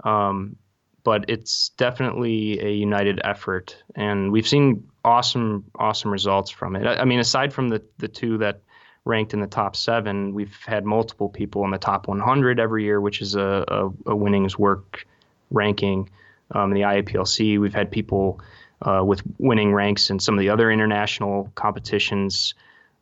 [0.05, 0.57] Um,
[1.05, 6.87] but it's definitely a united effort, and we've seen awesome, awesome results from it.
[6.87, 8.61] I, I mean, aside from the the two that
[9.05, 13.01] ranked in the top seven, we've had multiple people in the top 100 every year,
[13.01, 15.07] which is a, a, a winnings work
[15.51, 16.09] ranking.
[16.53, 18.41] Um, in the IAPLC, we've had people
[18.83, 22.55] uh, with winning ranks in some of the other international competitions.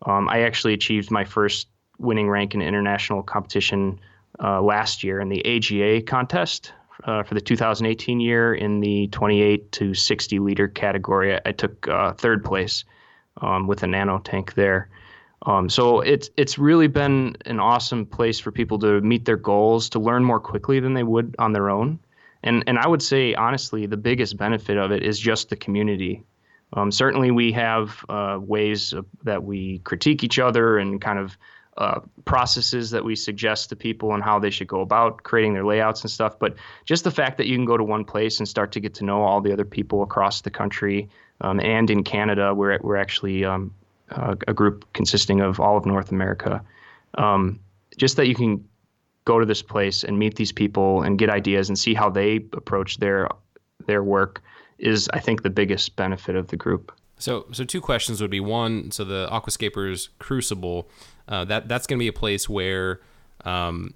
[0.07, 4.01] Um, I actually achieved my first winning rank in international competition
[4.43, 6.73] uh, last year in the AGA contest
[7.05, 11.39] uh, for the 2018 year in the 28 to 60 liter category.
[11.45, 12.85] I, took uh, third place
[13.41, 14.89] um, with a nano tank there.
[15.47, 19.89] Um, so it's it's really been an awesome place for people to meet their goals,
[19.91, 21.99] to learn more quickly than they would on their own.
[22.43, 26.25] And and I would say honestly, the biggest benefit of it is just the community.
[26.75, 31.37] Um, certainly, we have uh, ways that we critique each other and kind of
[31.77, 35.65] uh, processes that we suggest to people and how they should go about creating their
[35.65, 36.39] layouts and stuff.
[36.39, 38.95] But just the fact that you can go to one place and start to get
[38.95, 41.09] to know all the other people across the country
[41.41, 43.75] um, and in Canada, we're we're actually um,
[44.11, 46.63] uh, a group consisting of all of North America.
[47.15, 47.61] Um,
[47.97, 48.65] just that you can
[49.25, 52.37] go to this place and meet these people and get ideas and see how they
[52.53, 53.29] approach their
[53.87, 54.43] their work
[54.79, 56.93] is, I think, the biggest benefit of the group.
[57.19, 58.91] So, so two questions would be one.
[58.91, 60.89] So the Aquascapers Crucible,
[61.31, 63.01] uh, that that's going to be a place where,
[63.45, 63.95] um,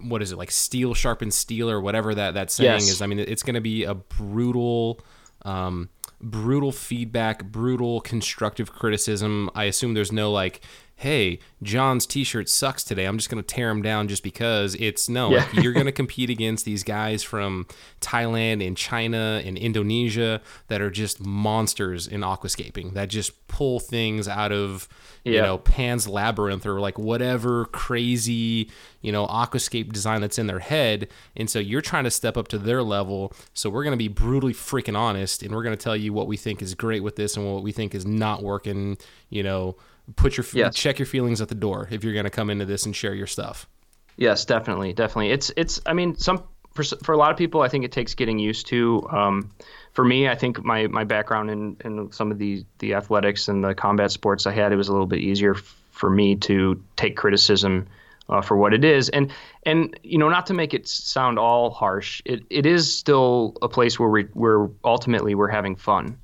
[0.00, 2.88] what is it like steel sharpens steel or whatever that that saying yes.
[2.88, 3.02] is.
[3.02, 5.00] I mean, it's going to be a brutal.
[5.42, 5.88] Um,
[6.20, 9.48] brutal feedback, brutal constructive criticism.
[9.54, 10.62] I assume there's no like,
[10.98, 13.04] hey, John's t-shirt sucks today.
[13.04, 15.46] I'm just going to tear him down just because it's no, yeah.
[15.54, 17.68] like, you're going to compete against these guys from
[18.00, 24.26] Thailand and China and Indonesia that are just monsters in aquascaping that just pull things
[24.26, 24.88] out of,
[25.22, 25.34] yeah.
[25.34, 28.68] you know, Pan's Labyrinth or like whatever crazy,
[29.00, 31.06] you know, aquascape design that's in their head.
[31.36, 33.32] And so you're trying to step up to their level.
[33.54, 36.26] So we're going to be brutally freaking honest and we're going to tell you what
[36.26, 38.98] we think is great with this and what we think is not working,
[39.30, 39.76] you know,
[40.16, 40.74] put your yes.
[40.74, 43.14] check your feelings at the door if you're going to come into this and share
[43.14, 43.68] your stuff.
[44.16, 45.30] Yes, definitely, definitely.
[45.30, 45.80] It's it's.
[45.86, 46.42] I mean, some
[46.72, 49.06] for for a lot of people, I think it takes getting used to.
[49.10, 49.50] Um,
[49.92, 53.64] for me, I think my my background in in some of the the athletics and
[53.64, 57.16] the combat sports I had, it was a little bit easier for me to take
[57.16, 57.86] criticism.
[58.30, 61.70] Uh, for what it is, and and you know, not to make it sound all
[61.70, 66.14] harsh, it, it is still a place where we where ultimately we're having fun.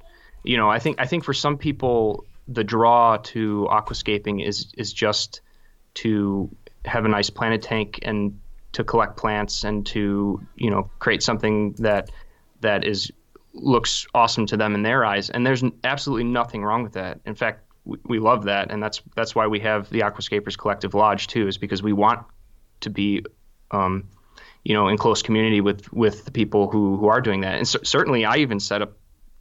[0.42, 4.92] You know, I think I think for some people, the draw to aquascaping is is
[4.92, 5.40] just
[5.94, 6.54] to
[6.85, 8.38] have a nice planted tank and
[8.72, 12.11] to collect plants and to you know create something that
[12.61, 13.11] that is
[13.54, 15.30] looks awesome to them in their eyes.
[15.30, 17.20] And there's absolutely nothing wrong with that.
[17.24, 18.70] In fact we, we love that.
[18.70, 22.26] And that's that's why we have the aquascapers collective lodge too is because we want
[22.80, 23.24] to be
[23.70, 24.09] um,
[24.64, 27.57] you know in close community with with the people who who are doing that.
[27.57, 28.96] And c- certainly i even set up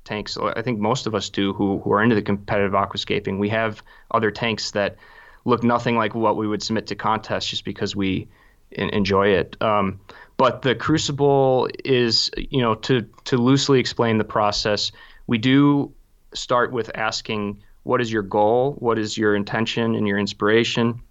[0.05, 0.37] tanks.
[0.37, 3.39] I think most of us do who, who are into the competitive aquascaping.
[3.39, 4.97] We have other tanks that
[5.45, 8.27] look nothing like what we would submit to contests just because we
[8.71, 9.61] in, enjoy it.
[9.61, 9.99] Um,
[10.37, 14.91] but the crucible is, you know, to to loosely explain the process,
[15.27, 15.93] we do
[16.33, 21.01] start with asking what is your goal, what is your intention and your inspiration.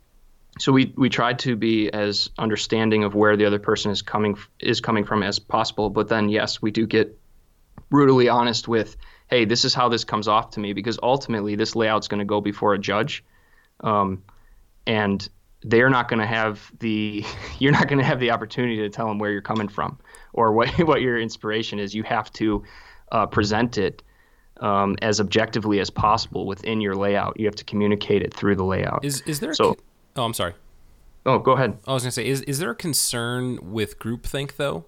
[0.58, 4.36] So we we try to be as understanding of where the other person is coming
[4.58, 5.88] is coming from as possible.
[5.88, 7.18] But then yes, we do get
[7.92, 8.96] brutally honest with,
[9.28, 12.24] hey, this is how this comes off to me, because ultimately this layout's going to
[12.24, 13.22] go before a judge,
[13.80, 14.22] um,
[14.86, 15.28] and
[15.60, 17.22] they're not going to have the
[17.58, 19.98] you're not going to have the opportunity to tell them where you're coming from
[20.32, 21.94] or what what your inspiration is.
[21.94, 22.64] You have to
[23.12, 24.02] uh, present it.
[24.60, 27.40] Um, as objectively as possible within your layout.
[27.40, 29.04] You have to communicate it through the layout.
[29.04, 29.54] Is is there?
[29.54, 29.76] So,
[30.14, 30.54] oh, I'm sorry.
[31.26, 31.78] Oh, go ahead.
[31.84, 34.84] I was gonna say, is is there a concern with groupthink though?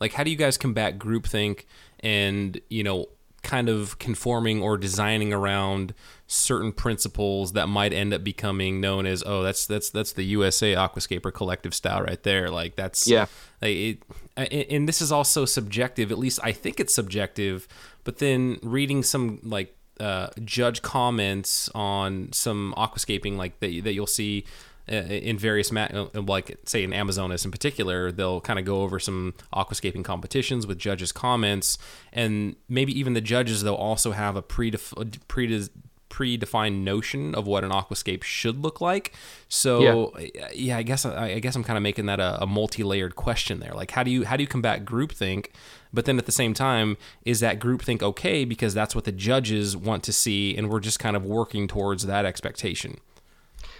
[0.00, 1.64] Like, how do you guys combat groupthink
[2.00, 3.08] and, you know,
[3.42, 5.94] kind of conforming or designing around
[6.26, 10.74] certain principles that might end up becoming known as oh that's that's that's the USA
[10.74, 12.50] aquascaper collective style right there?
[12.50, 13.26] Like that's yeah.
[13.62, 14.00] like
[14.36, 17.68] it, and this is also subjective at least I think it's subjective
[18.02, 24.06] but then reading some like uh, judge comments on some aquascaping like that that you'll
[24.06, 24.44] see
[24.88, 28.98] in various ma- uh, like say in Amazonas in particular, they'll kind of go over
[28.98, 31.78] some aquascaping competitions with judges' comments,
[32.12, 34.94] and maybe even the judges they'll also have a predef-
[35.28, 35.70] predef-
[36.08, 39.12] predefined notion of what an aquascape should look like.
[39.48, 43.16] So yeah, yeah I guess I, guess I'm kind of making that a, a, multi-layered
[43.16, 43.72] question there.
[43.74, 45.48] Like how do you how do you combat groupthink?
[45.92, 49.76] But then at the same time, is that groupthink okay because that's what the judges
[49.76, 52.98] want to see, and we're just kind of working towards that expectation?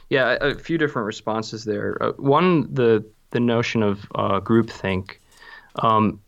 [0.08, 1.96] Yeah, a, few different responses there.
[2.00, 5.16] Uh, one, the the notion of uh, groupthink.
[5.76, 6.20] Um,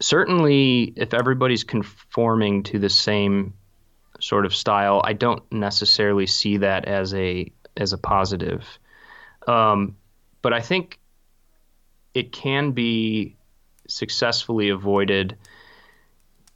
[0.00, 3.54] certainly, if everybody's conforming to the same
[4.20, 8.66] sort of style, I don't necessarily see that as a as a positive.
[9.46, 9.96] Um,
[10.42, 10.98] but I think
[12.14, 13.36] it can be
[13.88, 15.36] successfully avoided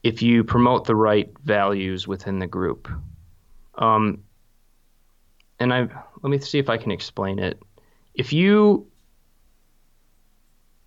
[0.03, 2.89] if you promote the right values within the group.
[3.77, 4.25] Um,
[5.59, 5.89] and I
[6.23, 7.61] let me see if I can explain it.
[8.15, 8.87] If you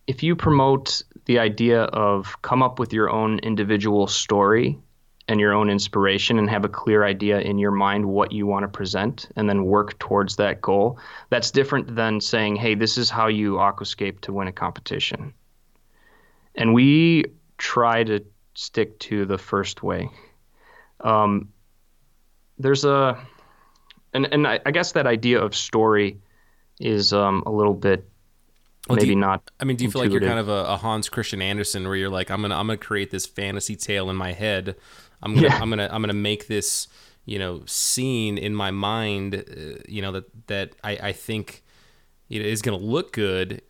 [0.05, 4.77] if you promote the idea of come up with your own individual story
[5.29, 8.63] and your own inspiration and have a clear idea in your mind what you want
[8.63, 13.09] to present and then work towards that goal, that's different than saying, hey, this is
[13.09, 15.33] how you aquascape to win a competition.
[16.55, 17.25] And we
[17.57, 20.09] try to stick to the first way.
[20.99, 21.49] Um,
[22.59, 23.17] there's a,
[24.13, 26.19] and, and I, I guess that idea of story
[26.79, 28.07] is um, a little bit
[28.87, 29.49] well, maybe you, not.
[29.59, 30.11] I mean, do you intuitive.
[30.11, 32.57] feel like you're kind of a, a, Hans Christian Andersen, where you're like, I'm gonna
[32.57, 34.75] I'm gonna create this fantasy tale in my head.
[35.21, 35.59] I'm gonna yeah.
[35.59, 36.87] I'm gonna I'm gonna make this
[37.25, 41.63] you know scene in my mind, uh, you know that that I I think
[42.27, 43.61] you know, is gonna look good,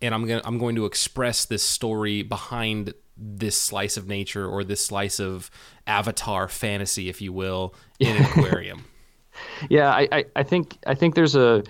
[0.00, 4.64] and I'm gonna I'm going to express this story behind this slice of nature or
[4.64, 5.50] this slice of
[5.86, 8.86] avatar fantasy, if you will, in an aquarium.
[9.68, 11.62] Yeah, I, I, I think I think there's a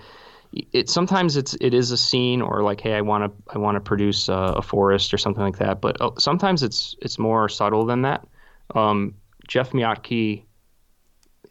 [0.71, 3.75] it sometimes it's it is a scene or like hey I want to I want
[3.75, 7.49] to produce a, a, forest or something like that but uh, sometimes it's it's more
[7.49, 8.25] subtle than that
[8.73, 9.13] um,
[9.47, 10.43] Jeff Miotke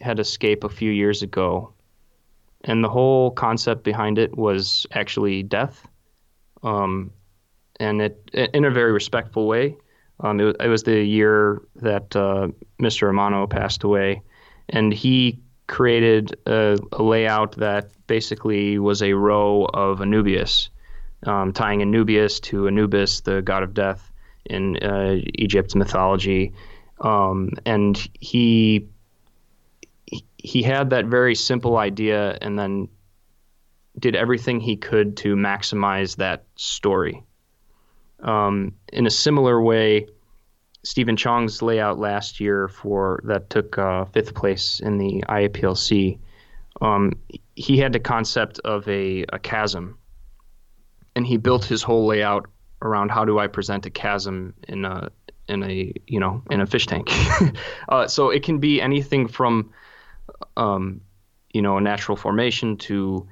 [0.00, 1.72] had Escape a few years ago
[2.62, 5.86] and the whole concept behind it was actually death
[6.62, 7.10] um,
[7.78, 9.76] and it in a very respectful way
[10.20, 12.48] um, it, it, was the year that uh,
[12.80, 13.10] Mr.
[13.10, 14.22] Amano passed away
[14.68, 20.68] and he created a, a, layout that basically was a row of Anubias,
[21.24, 24.12] um, tying Anubias to Anubis, the god of death
[24.44, 26.52] in uh, Egypt's mythology.
[27.00, 28.88] Um, and he
[30.36, 32.88] he had that very simple idea and then
[33.98, 37.22] did everything he could to maximize that story.
[38.20, 40.06] Um, in a similar way,
[40.84, 46.18] Stephen Chong's layout last year for that took uh, fifth place in the IAPLC,
[46.80, 47.12] um,
[47.56, 49.98] he had the concept of a, a chasm,
[51.16, 52.46] and he built his whole layout
[52.82, 55.10] around how do I present a chasm in a
[55.48, 57.10] in a you know in a fish tank.
[57.88, 59.70] uh, so it can be anything from
[60.56, 61.00] um,
[61.52, 63.26] you know a natural formation to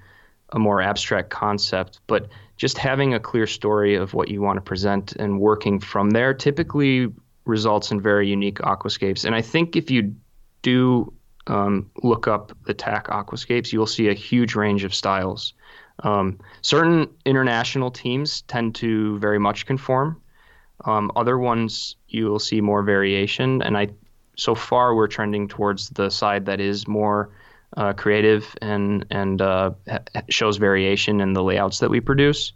[0.50, 4.60] a more abstract concept, but just having a clear story of what you want to
[4.60, 7.12] present and working from there typically
[7.44, 9.24] results in very unique aquascapes.
[9.24, 10.14] And I think if you
[10.62, 11.12] do
[11.46, 15.54] um, look up the TAC aquascapes, you'll see a huge range of styles.
[16.00, 20.20] Um, certain international teams tend to very much conform.
[20.84, 23.88] Um, other ones you will see more variation, and I
[24.36, 27.30] so far we're trending towards the side that is more
[27.76, 29.70] uh, creative and and uh,
[30.28, 32.52] shows variation in the layouts that we produce.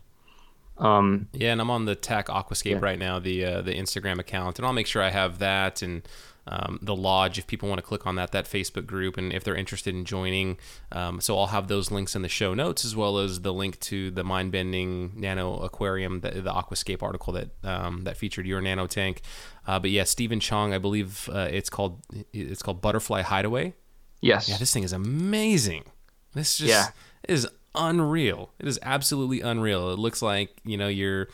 [0.79, 2.79] Um, yeah, and I'm on the TAC Aquascape yeah.
[2.81, 6.07] right now, the uh, the Instagram account, and I'll make sure I have that and
[6.49, 9.43] um, the lodge if people want to click on that that Facebook group and if
[9.43, 10.59] they're interested in joining.
[10.93, 13.81] Um, so I'll have those links in the show notes as well as the link
[13.81, 18.61] to the mind bending nano aquarium, the, the Aquascape article that um, that featured your
[18.61, 19.23] nano tank.
[19.67, 23.75] Uh, but yeah, Stephen Chong, I believe uh, it's called it's called Butterfly Hideaway.
[24.21, 24.49] Yes.
[24.49, 25.85] Yeah, this thing is amazing.
[26.35, 26.87] This just yeah.
[27.29, 28.51] is unreal.
[28.59, 29.91] It is absolutely unreal.
[29.91, 31.29] It looks like you know you're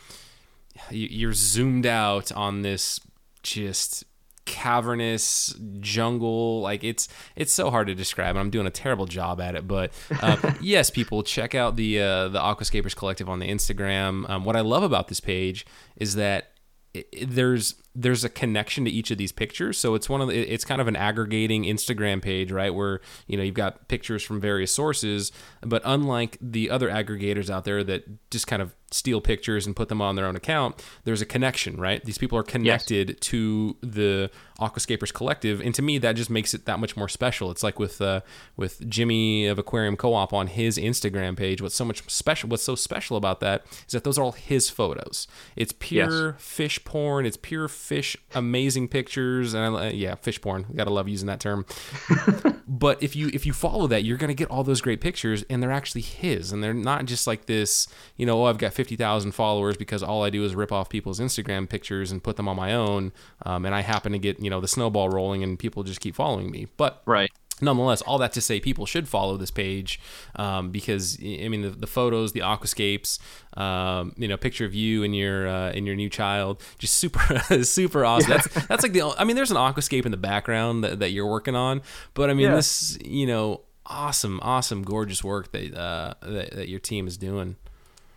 [0.89, 2.99] you're zoomed out on this
[3.43, 4.05] just
[4.45, 9.39] cavernous jungle like it's it's so hard to describe and i'm doing a terrible job
[9.39, 13.47] at it but uh, yes people check out the uh, the aquascapers collective on the
[13.47, 16.51] instagram um, what i love about this page is that
[16.93, 19.77] it, it, there's there's a connection to each of these pictures.
[19.77, 22.73] So it's one of the, it's kind of an aggregating instagram page right?
[22.73, 25.31] Where you know you've got pictures from various sources.
[25.61, 29.89] But unlike the other aggregators out there that just kind of steal pictures and put
[29.89, 32.03] them on their own account there's a connection right?
[32.05, 33.17] These people are connected yes.
[33.21, 34.29] to the
[34.59, 35.61] aquascapers collective.
[35.61, 37.51] And to me that just makes it that much more special.
[37.51, 38.21] It's like with uh,
[38.55, 42.75] with jimmy of aquarium co-op on his instagram page what's so much special what's so
[42.75, 45.27] special about that is that those are all his photos.
[45.55, 46.41] It's pure yes.
[46.41, 47.25] fish porn.
[47.25, 50.65] It's pure fish amazing pictures and I, yeah fish porn.
[50.75, 51.65] Gotta love using that term.
[52.65, 55.61] But if you if you follow that you're gonna get all those great pictures and
[55.61, 59.31] they're actually his and they're not just like this you know oh i've got 50000
[59.31, 62.55] followers because all i do is rip off people's instagram pictures and put them on
[62.55, 63.11] my own
[63.45, 66.15] um, and i happen to get you know the snowball rolling and people just keep
[66.15, 66.67] following me.
[66.77, 67.31] But right
[67.63, 69.99] nonetheless, all that to say, people should follow this page
[70.35, 73.19] um, because I mean the, the photos, the aquascapes,
[73.57, 77.39] um, you know, picture of you and your uh, and your new child, just super
[77.63, 78.31] super awesome.
[78.31, 78.37] Yeah.
[78.37, 81.29] That's that's like the I mean, there's an aquascape in the background that, that you're
[81.29, 81.81] working on,
[82.13, 82.55] but I mean yeah.
[82.55, 87.55] this you know awesome awesome gorgeous work that, uh, that that your team is doing.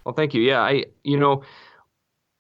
[0.05, 0.43] Well, thank you.
[0.43, 1.43] Yeah, I you know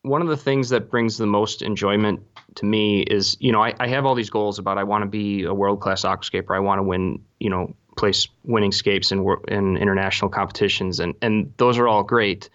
[0.02, 2.22] one of the things that brings the most enjoyment
[2.56, 5.06] to me is, you know, I, I have all these goals about I want to
[5.06, 6.54] be a world class aquascaper.
[6.54, 11.52] I want to win, you know, place winning scapes in in international competitions, and and
[11.56, 12.50] those are all great.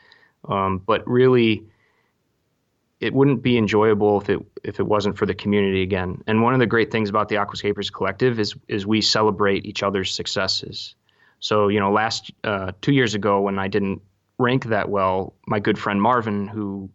[0.48, 1.64] Um, but really,
[3.00, 6.24] it wouldn't be enjoyable if it if it wasn't for the community again.
[6.28, 9.84] And one of the great things about the Aquascapers Collective is is we celebrate each
[9.84, 10.96] other's successes.
[11.40, 14.02] So you know, last uh, two years ago when I didn't
[14.40, 16.90] rank that well, my good friend Marvin, who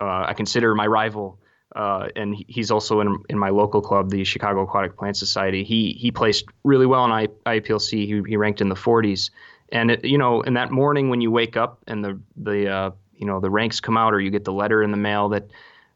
[0.00, 1.38] uh, I consider my rival,
[1.74, 5.64] uh, and he's also in in my local club, the Chicago Aquatic Plant Society.
[5.64, 7.90] He he placed really well in I, IAPLC.
[7.90, 9.30] He, he ranked in the 40s,
[9.72, 12.90] and it, you know, in that morning when you wake up and the the uh,
[13.16, 15.50] you know the ranks come out or you get the letter in the mail that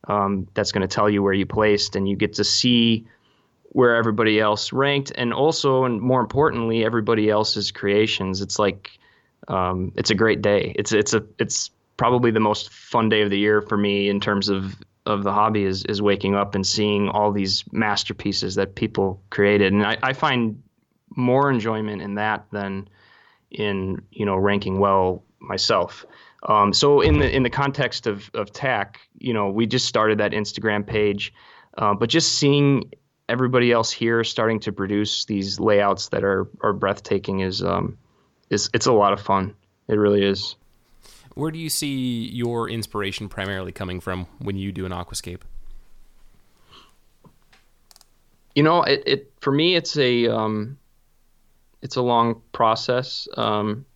[0.09, 3.07] um, that's going to tell you where you placed and you get to see
[3.71, 8.99] where everybody else ranked and also and more importantly everybody else's creations it's like
[9.49, 13.31] um, it's a great day it's it's a it's probably the most fun day of
[13.31, 14.77] the year for me in terms of
[15.09, 19.73] of the hobby is is waking up and seeing all these masterpieces that people created
[19.73, 20.63] and I, I find
[21.17, 22.89] more enjoyment in that than
[23.51, 26.07] in you know ranking well myself
[26.45, 30.19] um, so in the in the context of of TAC, you know, we just started
[30.19, 31.33] that Instagram page,
[31.77, 32.91] uh, but just seeing
[33.29, 37.99] everybody else here starting to produce these layouts that are are breathtaking is um,
[38.51, 39.55] is it's a lot of fun.
[39.89, 40.55] It really is.
[41.39, 45.43] Where do you see your inspiration primarily coming from when you do an aquascape?
[48.57, 50.79] You know, it, it for me it's a um,
[51.81, 53.29] it's a long process.
[53.37, 53.87] Um,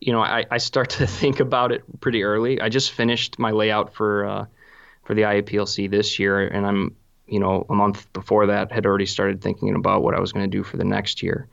[0.00, 2.60] you know, I, I start to think about it pretty early.
[2.60, 4.46] I just finished my layout for uh,
[5.04, 6.96] for the IAPLC this year, and I'm
[7.28, 10.50] you know a month before that had already started thinking about what I was going
[10.50, 11.46] to do for the next year,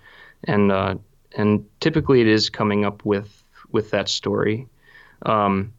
[0.45, 0.95] and uh,
[1.37, 4.67] and typically it is coming up with with that story.
[5.23, 5.73] Um,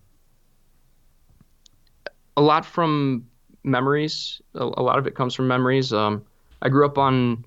[2.37, 3.27] a lot from
[3.65, 4.41] memories.
[4.55, 5.93] A, a, lot of it comes from memories.
[5.93, 6.25] Um,
[6.63, 7.45] I grew up on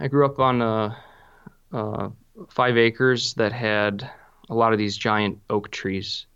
[0.00, 0.96] I grew up on a,
[1.72, 2.10] a
[2.48, 4.08] five acres that had
[4.48, 6.26] a lot of these giant oak trees.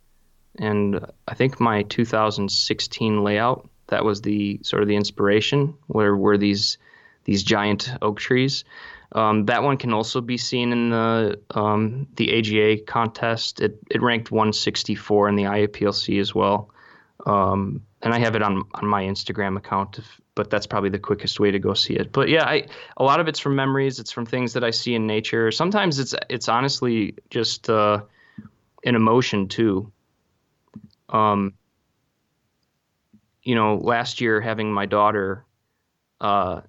[0.59, 6.39] And I think my 2016 layout that was the sort of the inspiration where were
[6.39, 6.79] these
[7.25, 8.65] these giant oak trees.
[9.13, 13.61] Um, that one can also be seen in the um, the AGA contest.
[13.61, 16.71] It it ranked 164 in the IAPLC as well,
[17.25, 21.01] um, and I have it on on my Instagram account if but that's probably the
[21.01, 22.13] quickest way to go see it.
[22.13, 23.99] But yeah, I a lot of it's from memories.
[23.99, 25.51] It's from things that I see in nature.
[25.51, 28.03] Sometimes it's it's honestly just uh,
[28.85, 29.91] an emotion too.
[31.09, 31.55] Um,
[33.43, 35.45] you know, last year having my daughter
[36.21, 36.61] uh,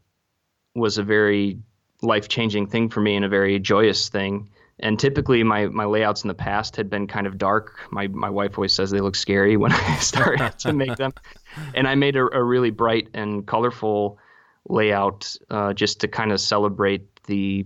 [0.74, 1.60] was a very
[2.02, 6.24] life changing thing for me and a very joyous thing and typically my my layouts
[6.24, 7.80] in the past had been kind of dark.
[7.92, 11.14] My my wife always says they look scary when I start to make them,
[11.74, 14.18] and I made a, a really bright and colorful
[14.68, 17.66] layout uh, just to kind of celebrate the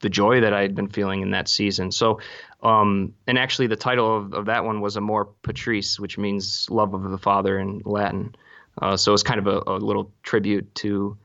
[0.00, 1.90] the joy that I had been feeling in that season.
[1.90, 2.20] So,
[2.62, 6.94] um, and actually the title of, of that one was Amor Patris, which means love
[6.94, 8.36] of the Father in Latin.
[8.80, 11.18] Uh, so it's kind of a, a little tribute to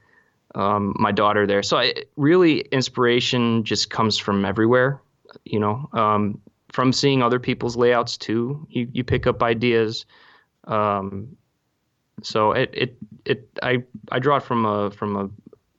[0.55, 1.63] um, my daughter there.
[1.63, 5.01] So I, really, inspiration just comes from everywhere
[5.45, 6.41] you know, um,
[6.71, 10.05] from seeing other people's layouts too, you, you pick up ideas.
[10.65, 11.35] Um,
[12.21, 15.29] so it, it, it, I, I draw it from a, from a,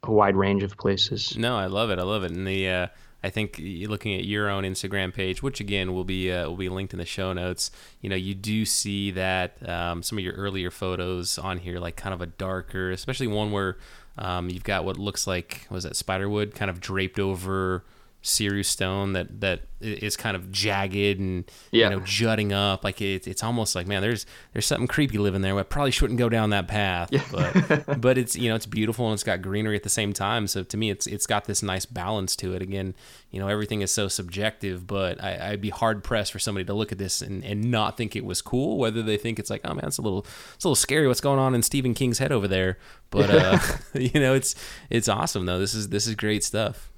[0.07, 1.37] a wide range of places.
[1.37, 1.99] No, I love it.
[1.99, 2.33] I love it.
[2.33, 2.87] And the, uh,
[3.23, 6.69] I think looking at your own Instagram page, which again will be uh, will be
[6.69, 7.71] linked in the show notes.
[8.03, 11.97] You know, you do see that um, some of your earlier photos on here, like
[11.97, 13.79] kind of a darker, especially one where
[14.19, 17.85] um, you've got what looks like was that spiderwood kind of draped over
[18.25, 21.91] Seiryu stone that that is kind of jagged and yeah.
[21.91, 22.83] you know jutting up.
[22.83, 25.57] Like it, it's almost like man there's there's something creepy living there.
[25.59, 27.23] I probably shouldn't go down that path yeah.
[27.31, 30.47] but but it's you know it's beautiful and it's got greenery at the same time.
[30.47, 32.63] So to me it's it's got this nice balance to it.
[32.63, 32.95] Again
[33.31, 36.73] you know everything is so subjective but I, would be hard pressed for somebody to
[36.73, 39.61] look at this and, and not think it was cool whether they think it's like
[39.65, 42.19] oh man it's a little it's a little scary what's going on in Stephen King's
[42.19, 42.79] head over there.
[43.11, 43.59] But uh
[43.95, 44.55] you know it's
[44.89, 45.59] it's awesome though.
[45.59, 46.91] This is this is great stuff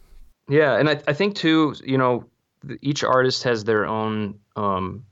[0.49, 2.25] yeah, and I, I think too, you know,
[2.81, 5.05] each artist has their own um,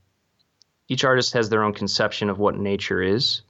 [0.89, 3.43] each artist has their own conception of what nature is,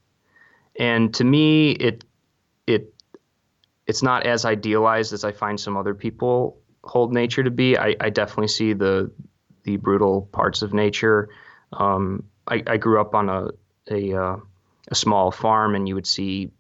[0.79, 2.05] and to me, it
[2.67, 2.95] it
[3.87, 7.77] it's not as idealized as I find some other people hold nature to be.
[7.77, 9.11] I, I definitely see the
[9.65, 11.29] the brutal parts of nature.
[11.73, 13.49] Um, I, I grew up on a
[13.91, 14.37] a, uh,
[14.89, 16.51] a small farm, and you would see,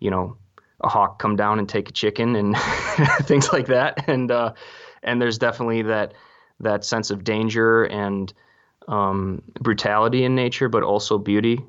[0.00, 0.36] you know,
[0.80, 2.56] a hawk come down and take a chicken and
[3.22, 4.08] things like that.
[4.08, 4.52] And uh,
[5.02, 6.14] and there's definitely that
[6.60, 8.32] that sense of danger and
[8.88, 11.64] um, brutality in nature, but also beauty.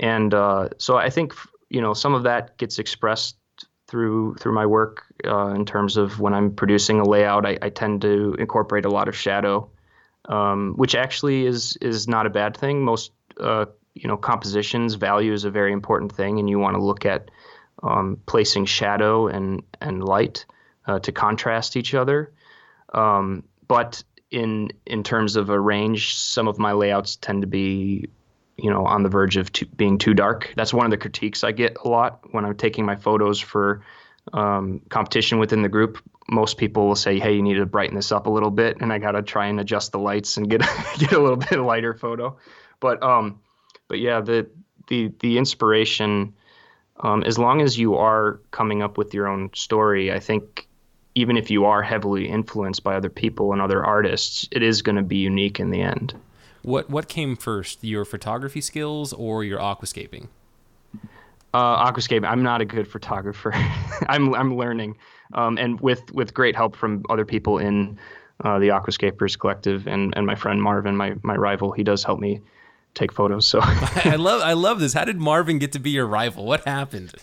[0.00, 1.34] And uh, so I think
[1.70, 3.36] you know some of that gets expressed
[3.86, 7.46] through through my work uh, in terms of when I'm producing a layout.
[7.46, 9.68] I, I tend to incorporate a lot of shadow,
[10.26, 12.84] um, which actually is is not a bad thing.
[12.84, 16.82] Most uh, you know compositions value is a very important thing, and you want to
[16.82, 17.30] look at
[17.82, 20.46] um, placing shadow and and light
[20.86, 22.32] uh, to contrast each other.
[22.94, 28.08] Um, but in in terms of a range, some of my layouts tend to be,
[28.56, 30.52] you know, on the verge of too, being too dark.
[30.56, 33.82] That's one of the critiques I get a lot when I'm taking my photos for
[34.32, 35.98] um, competition within the group.
[36.30, 38.92] Most people will say, "Hey, you need to brighten this up a little bit," and
[38.92, 40.60] I gotta try and adjust the lights and get
[40.98, 42.36] get a little bit lighter photo.
[42.80, 43.40] But um,
[43.88, 44.48] but yeah, the
[44.88, 46.34] the the inspiration.
[47.00, 50.66] Um, as long as you are coming up with your own story, I think
[51.14, 54.96] even if you are heavily influenced by other people and other artists, it is going
[54.96, 56.14] to be unique in the end.
[56.62, 60.28] What what came first, your photography skills or your aquascaping?
[61.54, 62.28] Uh, aquascape.
[62.28, 63.52] I'm not a good photographer.
[64.08, 64.98] I'm I'm learning,
[65.34, 67.98] um, and with with great help from other people in
[68.44, 71.72] uh, the Aquascapers Collective and and my friend Marvin, my my rival.
[71.72, 72.42] He does help me
[72.94, 73.46] take photos.
[73.46, 74.92] So I love I love this.
[74.92, 76.44] How did Marvin get to be your rival?
[76.44, 77.14] What happened?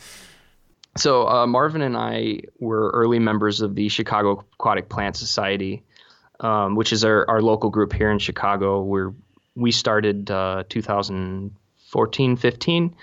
[0.98, 5.84] So uh, Marvin and I were early members of the Chicago Aquatic Plant Society,
[6.40, 8.82] um, which is our, our local group here in Chicago.
[8.82, 9.14] Where
[9.56, 12.96] we started uh, 2014, 15.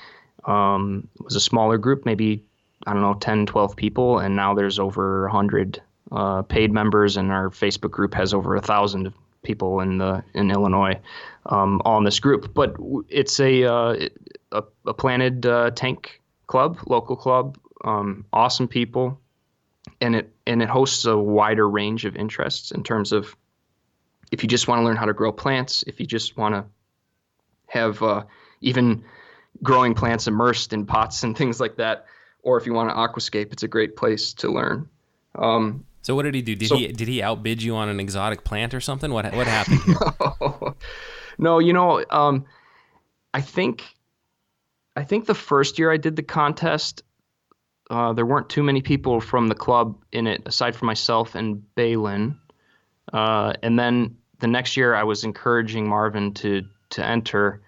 [0.45, 2.45] Um, it was a smaller group, maybe
[2.87, 7.31] I don't know, 10, 12 people, and now there's over 100 uh, paid members, and
[7.31, 10.99] our Facebook group has over a thousand people in the in Illinois,
[11.47, 12.55] um, in this group.
[12.55, 12.77] But
[13.09, 14.09] it's a uh,
[14.53, 19.21] a, a planted uh, tank club, local club um, awesome people,
[20.01, 23.37] and it and it hosts a wider range of interests in terms of
[24.31, 26.65] if you just want to learn how to grow plants, if you just want to
[27.67, 28.25] have uh,
[28.61, 29.05] even
[29.63, 32.07] growing plants immersed in pots and things like that,
[32.43, 34.89] or if you want to aquascape, it's a great place to learn.
[35.35, 36.55] Um, so what did he do?
[36.55, 39.13] Did so, he did he outbid you on an exotic plant or something?
[39.13, 39.97] What what happened?
[40.41, 40.77] no,
[41.39, 42.45] no, you know, um,
[43.33, 43.85] I think
[44.97, 47.03] I think the first year I did the contest,
[47.91, 51.63] uh, there weren't too many people from the club in it aside from myself and
[51.75, 52.39] Balin.
[53.13, 57.63] Uh, and then the next year, I was encouraging Marvin to to enter,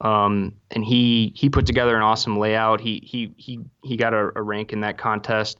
[0.00, 2.80] um, and he he put together an awesome layout.
[2.80, 5.58] He he he he got a, a rank in that contest.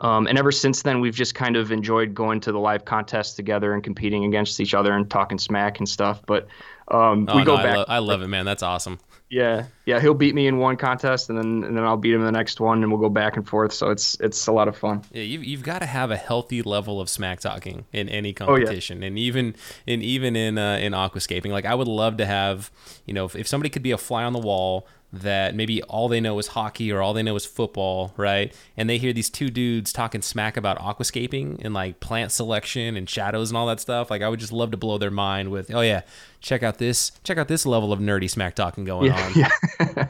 [0.00, 3.34] Um, and ever since then, we've just kind of enjoyed going to the live contests
[3.34, 6.22] together and competing against each other and talking smack and stuff.
[6.24, 6.46] But
[6.88, 7.74] um, oh, we go no, back.
[7.74, 8.44] I, lo- I love it, man.
[8.44, 8.98] That's awesome.
[9.30, 12.20] Yeah, yeah, he'll beat me in one contest, and then and then I'll beat him
[12.20, 13.74] in the next one, and we'll go back and forth.
[13.74, 15.02] So it's it's a lot of fun.
[15.12, 18.98] Yeah, you've, you've got to have a healthy level of smack talking in any competition,
[18.98, 19.06] oh, yeah.
[19.08, 19.54] and even
[19.86, 21.50] in even in uh, in aquascaping.
[21.50, 22.70] Like I would love to have,
[23.04, 26.08] you know, if, if somebody could be a fly on the wall that maybe all
[26.08, 28.54] they know is hockey or all they know is football, right?
[28.76, 33.08] And they hear these two dudes talking smack about aquascaping and like plant selection and
[33.08, 34.10] shadows and all that stuff.
[34.10, 36.02] Like I would just love to blow their mind with, oh yeah,
[36.40, 39.34] check out this, check out this level of nerdy smack talking going yeah, on.
[39.96, 40.08] Yeah,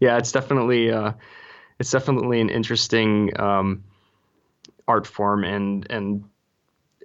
[0.00, 1.12] yeah, it's definitely uh,
[1.78, 3.84] it's definitely an interesting um,
[4.88, 6.24] art form and and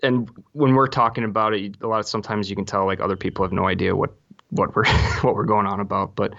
[0.04, 3.16] and when we're talking about it, a lot of sometimes you can tell like other
[3.16, 4.12] people have no idea what
[4.50, 4.86] what we're
[5.22, 6.34] what we're going on about, but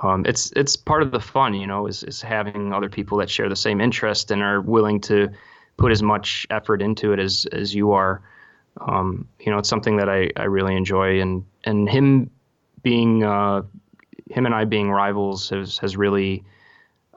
[0.00, 3.28] um, it's it's part of the fun, you know, is is having other people that
[3.28, 5.28] share the same interest and are willing to
[5.76, 8.22] put as much effort into it as as you are.
[8.80, 12.30] Um, you know, it's something that I, I really enjoy, and and him
[12.82, 13.62] being uh,
[14.30, 16.44] him and I being rivals has has really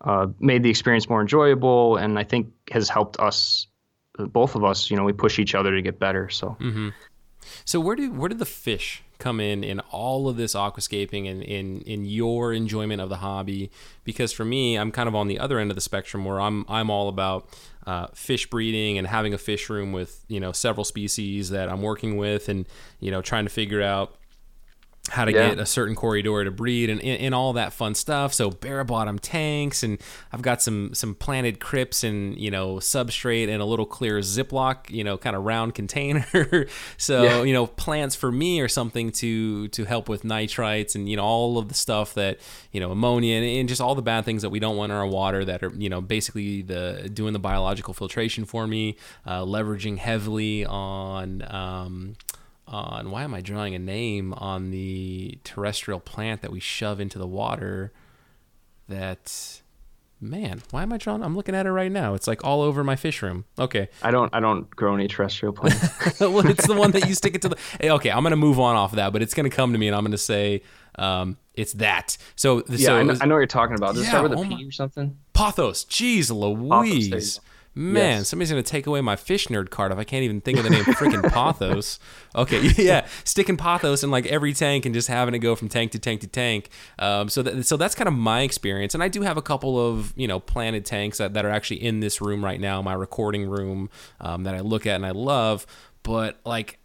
[0.01, 3.67] uh, made the experience more enjoyable, and I think has helped us,
[4.17, 4.91] both of us.
[4.91, 6.29] You know, we push each other to get better.
[6.29, 6.57] So.
[6.59, 6.89] Mm-hmm.
[7.63, 11.43] So where do where did the fish come in in all of this aquascaping and
[11.43, 13.71] in in your enjoyment of the hobby?
[14.03, 16.65] Because for me, I'm kind of on the other end of the spectrum where I'm
[16.67, 17.47] I'm all about
[17.85, 21.81] uh, fish breeding and having a fish room with you know several species that I'm
[21.81, 22.65] working with and
[22.99, 24.15] you know trying to figure out
[25.09, 25.49] how to yeah.
[25.49, 28.33] get a certain corridor to breed and, and, all that fun stuff.
[28.33, 30.01] So bare bottom tanks and
[30.31, 34.89] I've got some some planted crypts and you know substrate and a little clear Ziploc
[34.89, 36.67] you know kind of round container.
[36.97, 37.43] so yeah.
[37.43, 41.23] you know plants for me are something to to help with nitrites and you know
[41.23, 42.39] all of the stuff that
[42.71, 44.97] you know ammonia and, and just all the bad things that we don't want in
[44.97, 49.41] our water that are you know basically the doing the biological filtration for me, uh,
[49.41, 51.41] leveraging heavily on.
[51.53, 52.15] Um,
[52.67, 57.19] on why am I drawing a name on the terrestrial plant that we shove into
[57.19, 57.91] the water
[58.87, 59.61] that
[60.21, 62.13] man why am i drawing i'm looking at it right now.
[62.13, 63.45] It's like all over my fish room.
[63.59, 63.89] Okay.
[64.01, 66.19] I don't i don't grow any terrestrial plants.
[66.19, 67.57] Well it's the one that you stick it to the
[67.91, 69.95] okay i'm gonna move on off of that but it's gonna come to me and
[69.95, 70.61] i'm gonna say
[70.97, 72.17] um, it's that.
[72.35, 73.95] So yeah so I, know, I know what you're talking about.
[73.95, 75.17] Does yeah, it start with a oh P or something?
[75.33, 77.39] Pothos jeez louise
[77.77, 78.29] Man, Yes.
[78.29, 80.69] somebody's gonna take away my fish nerd card if I can't even think of the
[80.69, 81.99] name freaking Pothos.
[82.35, 85.91] Okay, yeah, sticking Pothos in like every tank and just having it go from tank
[85.93, 86.69] to tank to tank.
[86.99, 89.79] Um, so that so that's kind of my experience, and I do have a couple
[89.79, 92.93] of you know planted tanks that, that are actually in this room right now, my
[92.93, 93.89] recording room
[94.21, 95.65] um, that I look at and I love.
[96.03, 96.77] But like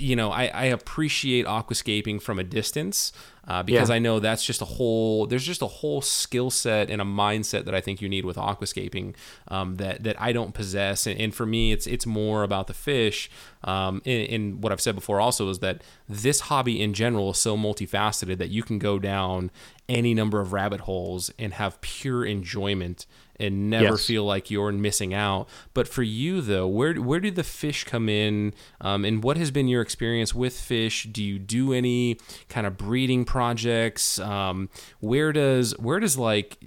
[0.00, 3.12] you know, I, I appreciate aquascaping from a distance
[3.46, 3.96] uh, because Yeah.
[3.96, 5.26] I know that's just a whole.
[5.26, 8.36] There's just a whole skill set and a mindset that I think you need with
[8.36, 9.14] aquascaping
[9.48, 11.06] um, that that I don't possess.
[11.06, 13.30] And, and for me, it's it's more about the fish.
[13.64, 17.38] Um, and, and what I've said before also is that this hobby in general is
[17.38, 19.50] so multifaceted that you can go down
[19.88, 23.06] any number of rabbit holes and have pure enjoyment
[23.40, 24.06] and never Yes.
[24.06, 25.48] feel like you're missing out.
[25.74, 29.50] But for you though, where where do the fish come in, um, and what has
[29.50, 31.08] been your experience with fish?
[31.10, 32.18] Do you do any
[32.48, 34.18] kind of breeding projects?
[34.20, 34.68] Um,
[35.00, 36.58] where does where does like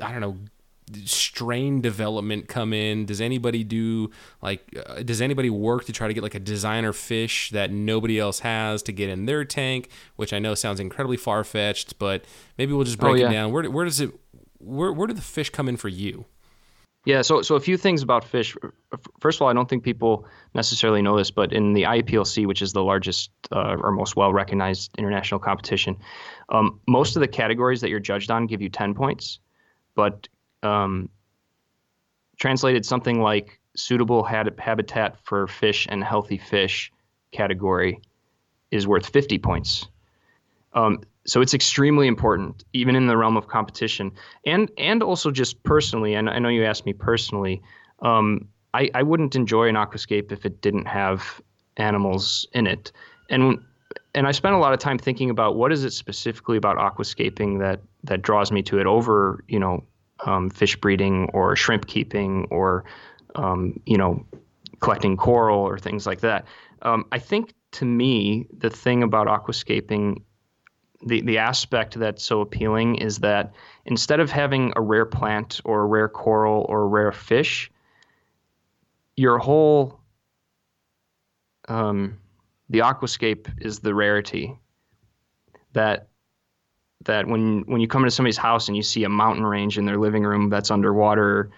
[0.00, 0.38] I don't know
[1.04, 3.06] strain development come in?
[3.06, 4.10] Does anybody do
[4.42, 8.18] like uh, does anybody work to try to get like a designer fish that nobody
[8.18, 9.88] else has to get in their tank?
[10.16, 12.24] Which I know sounds incredibly far fetched, but
[12.58, 13.52] maybe we'll just break Oh, it down.
[13.52, 14.10] Where where does it
[14.60, 16.26] where where do the fish come in for you?
[17.06, 18.54] Yeah, so so a few things about fish.
[19.20, 22.60] First of all, I don't think people necessarily know this, but in the IAPLC, which
[22.60, 25.96] is the largest uh, or most well recognized international competition,
[26.50, 29.38] um, most of the categories that you're judged on give you 10 points,
[29.94, 30.28] but
[30.62, 31.08] um,
[32.38, 36.92] translated something like suitable habitat for fish and healthy fish
[37.32, 38.00] category
[38.70, 39.88] is worth 50 points.
[40.74, 44.12] Um, so it's extremely important, even in the realm of competition,
[44.46, 46.14] and and also just personally.
[46.14, 47.62] And I know you asked me personally.
[48.00, 51.40] Um, I, I wouldn't enjoy an aquascape if it didn't have
[51.76, 52.92] animals in it,
[53.28, 53.58] and
[54.14, 57.58] and I spent a lot of time thinking about what is it specifically about aquascaping
[57.60, 59.84] that that draws me to it over you know
[60.24, 62.84] um, fish breeding or shrimp keeping or
[63.34, 64.24] um, you know
[64.80, 66.46] collecting coral or things like that.
[66.82, 70.22] Um, I think to me the thing about aquascaping
[71.04, 73.52] the, the aspect that's so appealing is that
[73.86, 77.70] instead of having a rare plant or a rare coral or a rare fish,
[79.16, 80.00] your whole
[81.68, 82.18] um,
[82.68, 84.58] the aquascape is the rarity
[85.72, 86.08] that
[87.04, 89.86] that when when you come into somebody's house and you see a mountain range in
[89.86, 91.50] their living room that's underwater,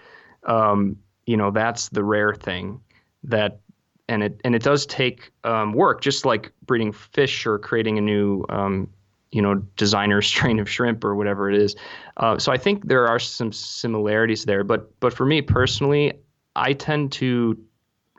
[0.45, 2.79] um, you know that's the rare thing
[3.23, 3.59] that
[4.07, 8.01] and it and it does take um, work, just like breeding fish or creating a
[8.01, 8.89] new um,
[9.33, 11.75] you know designer strain of shrimp or whatever it is.
[12.17, 16.13] Uh, so I think there are some similarities there, but but for me personally,
[16.55, 17.57] I tend to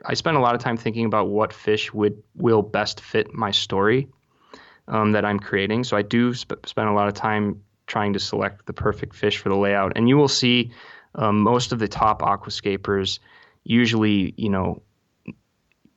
[0.05, 3.51] I spend a lot of time thinking about what fish would will best fit my
[3.51, 4.07] story
[4.87, 5.83] um, that I'm creating.
[5.83, 9.37] So I do sp- spend a lot of time trying to select the perfect fish
[9.37, 10.71] for the layout, and you will see
[11.15, 13.19] um, most of the top aquascapers
[13.63, 14.81] usually you know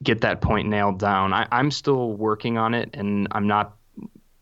[0.02, 1.32] get that point nailed down.
[1.32, 3.76] I, I'm still working on it, and I'm not,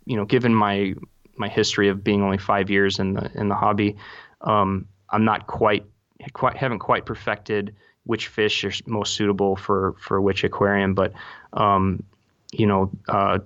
[0.06, 0.94] you know, given my
[1.36, 3.96] my history of being only five years in the in the hobby,
[4.40, 5.84] um, I'm not quite
[6.32, 10.94] quite haven't quite perfected which fish are most suitable for for which aquarium.
[10.94, 11.12] But
[11.52, 12.02] um,
[12.52, 13.38] you know, uh,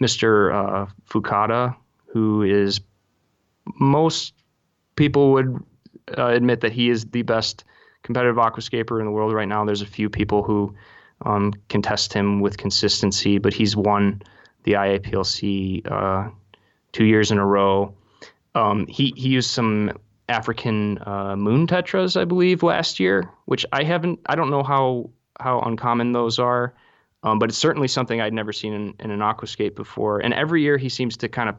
[0.00, 0.54] Mr.
[0.54, 1.74] Uh, Fukada,
[2.06, 2.80] who is
[3.78, 4.34] most
[4.96, 5.64] people would
[6.16, 7.64] uh, admit that he is the best
[8.02, 9.64] competitive aquascaper in the world right now.
[9.64, 10.74] There's a few people who
[11.24, 14.22] um, contest him with consistency, but he's won
[14.64, 16.30] the IAPLC uh,
[16.92, 17.94] two years in a row.
[18.54, 19.92] Um, he he used some
[20.28, 24.20] African uh, moon tetras, I believe, last year, which I haven't.
[24.26, 26.74] I don't know how how uncommon those are,
[27.22, 30.20] um, but it's certainly something I'd never seen in, in an aquascape before.
[30.20, 31.56] And every year he seems to kind of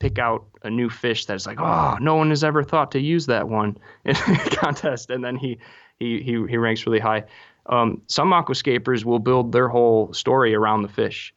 [0.00, 3.26] pick out a new fish that's like, oh, no one has ever thought to use
[3.26, 5.58] that one in a contest, and then he
[5.98, 7.24] he he, he ranks really high.
[7.66, 11.34] Um, some aquascapers will build their whole story around the fish.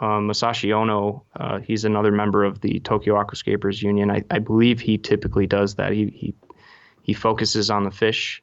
[0.00, 4.10] Um, Masashi Ono, uh, he's another member of the Tokyo Aquascapers Union.
[4.10, 5.92] I, I believe he typically does that.
[5.92, 6.34] He he
[7.02, 8.42] he focuses on the fish,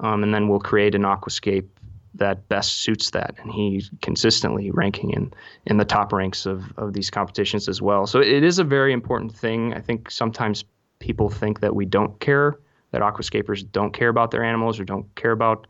[0.00, 1.66] um, and then will create an aquascape
[2.14, 3.34] that best suits that.
[3.38, 5.32] And he's consistently ranking in
[5.66, 8.06] in the top ranks of of these competitions as well.
[8.06, 9.74] So it is a very important thing.
[9.74, 10.64] I think sometimes
[10.98, 12.58] people think that we don't care,
[12.92, 15.66] that aquascapers don't care about their animals or don't care about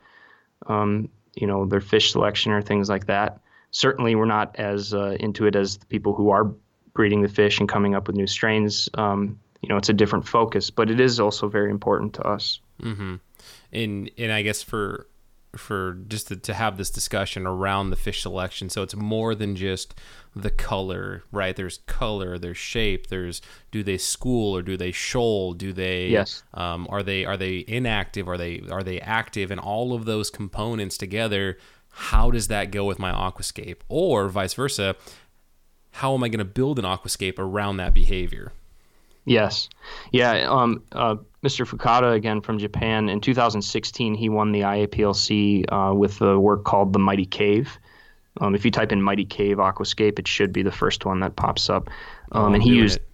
[0.69, 3.41] um, you know their fish selection or things like that.
[3.77, 6.45] Certainly, we're not as uh, into it as the people who are
[6.95, 8.89] breeding the fish and coming up with new strains.
[8.95, 12.59] Um, you know, it's a different focus, but it is also very important to us.
[12.83, 13.17] Mm-hmm.
[13.73, 15.09] And and I guess for
[15.59, 18.71] for just to, to have this discussion around the fish selection.
[18.71, 19.95] So it's more than just
[20.35, 21.55] the color, right?
[21.55, 25.53] There's color, there's shape, there's do they school or do they shoal?
[25.53, 26.43] Do they yes?
[26.55, 28.27] Um, are they are they inactive?
[28.27, 29.51] Are they are they active?
[29.51, 31.59] And all of those components together,
[31.99, 33.79] how does that go with my aquascape?
[33.89, 34.97] Or vice versa,
[35.93, 38.53] how am I going to build an aquascape around that behavior?
[39.25, 39.71] Yes,
[40.13, 40.47] yeah.
[40.47, 41.67] Um, uh, Mr.
[41.67, 46.93] Fukada again from Japan in 2016, he won the IAPLC uh, with a work called
[46.93, 47.79] the Mighty Cave.
[48.43, 51.35] Um, if you type in Mighty Cave Aquascape, it should be the first one that
[51.35, 51.89] pops up.
[52.33, 53.09] Um, oh, and he used, it.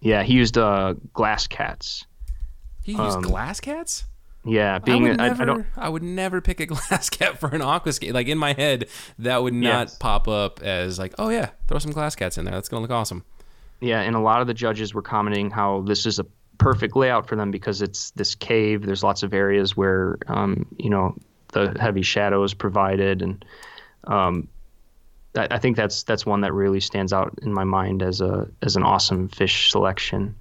[0.00, 2.06] yeah, he used uh, glass cats.
[2.84, 4.04] He used um, glass cats.
[4.44, 5.66] Yeah, being I would, never, I, I, don't.
[5.76, 8.12] I would never pick a glass cat for an aquascape.
[8.12, 8.88] Like in my head,
[9.18, 9.98] that would not yes.
[9.98, 12.54] pop up as like, oh yeah, throw some glass cats in there.
[12.54, 13.24] That's gonna look awesome.
[13.80, 16.26] Yeah, and a lot of the judges were commenting how this is a
[16.58, 18.84] perfect layout for them because it's this cave.
[18.84, 21.16] There's lots of areas where um, you know
[21.52, 23.44] the heavy shadow is provided, and
[24.04, 24.48] um,
[25.36, 28.48] I, I, think that's that's one that really stands out in my mind as a
[28.62, 30.34] as an awesome fish selection.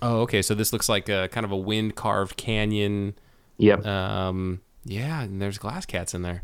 [0.00, 0.42] Oh, okay.
[0.42, 3.14] So this looks like a kind of a wind carved canyon.
[3.58, 3.86] Yep.
[3.86, 6.42] Um, yeah, and there's glass cats in there.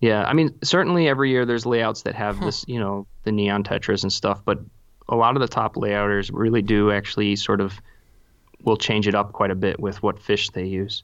[0.00, 2.46] Yeah, I mean, certainly every year there's layouts that have huh.
[2.46, 4.60] this, you know, the neon tetras and stuff, but
[5.08, 7.80] a lot of the top layouters really do actually sort of
[8.62, 11.02] will change it up quite a bit with what fish they use.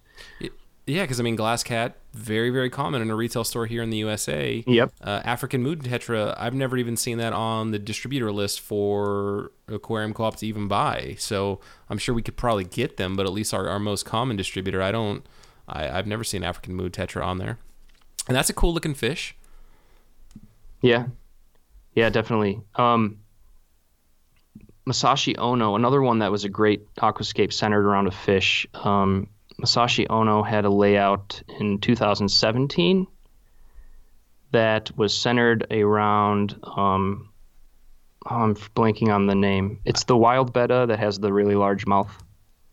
[0.87, 3.91] Yeah, because I mean, glass cat very very common in a retail store here in
[3.91, 4.63] the USA.
[4.67, 4.93] Yep.
[5.01, 10.15] Uh, African moon tetra, I've never even seen that on the distributor list for aquarium
[10.15, 11.17] co-op to even buy.
[11.19, 14.37] So I'm sure we could probably get them, but at least our, our most common
[14.37, 15.27] distributor, I don't.
[15.67, 17.59] I, I've never seen African moon tetra on there
[18.27, 19.37] and that's a cool looking fish.
[20.81, 21.07] Yeah,
[21.95, 22.61] yeah, definitely.
[22.77, 23.19] Um,
[24.87, 28.67] Masashi Ono, another one that was a great aquascape centered around a fish.
[28.75, 29.29] Um,
[29.61, 33.07] Masashi Ono had a layout in 2017
[34.53, 36.59] that was centered around.
[36.65, 37.31] Um,
[38.27, 39.81] oh, I'm blanking on the name.
[39.85, 42.23] It's the wild betta that has the really large mouth.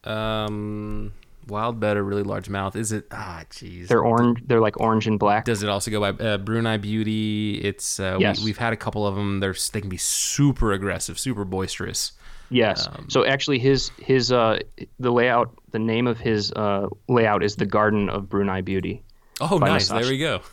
[0.04, 1.14] Um,
[1.48, 2.76] Wild Betta, really large mouth.
[2.76, 3.08] Is it?
[3.12, 3.88] Ah, jeez.
[3.88, 4.42] They're orange.
[4.46, 5.46] They're like orange and black.
[5.46, 7.60] Does it also go by uh, Brunei Beauty?
[7.64, 8.44] It's uh, yes.
[8.44, 9.40] we, have had a couple of them.
[9.40, 12.14] They're they can be super aggressive, super boisterous.
[12.52, 12.88] Yes.
[12.88, 14.60] Um, so actually, his his uh
[15.00, 19.02] the layout, the name of his uh layout is the Garden of Brunei Beauty.
[19.40, 19.90] Oh, nice.
[19.90, 20.42] There we go.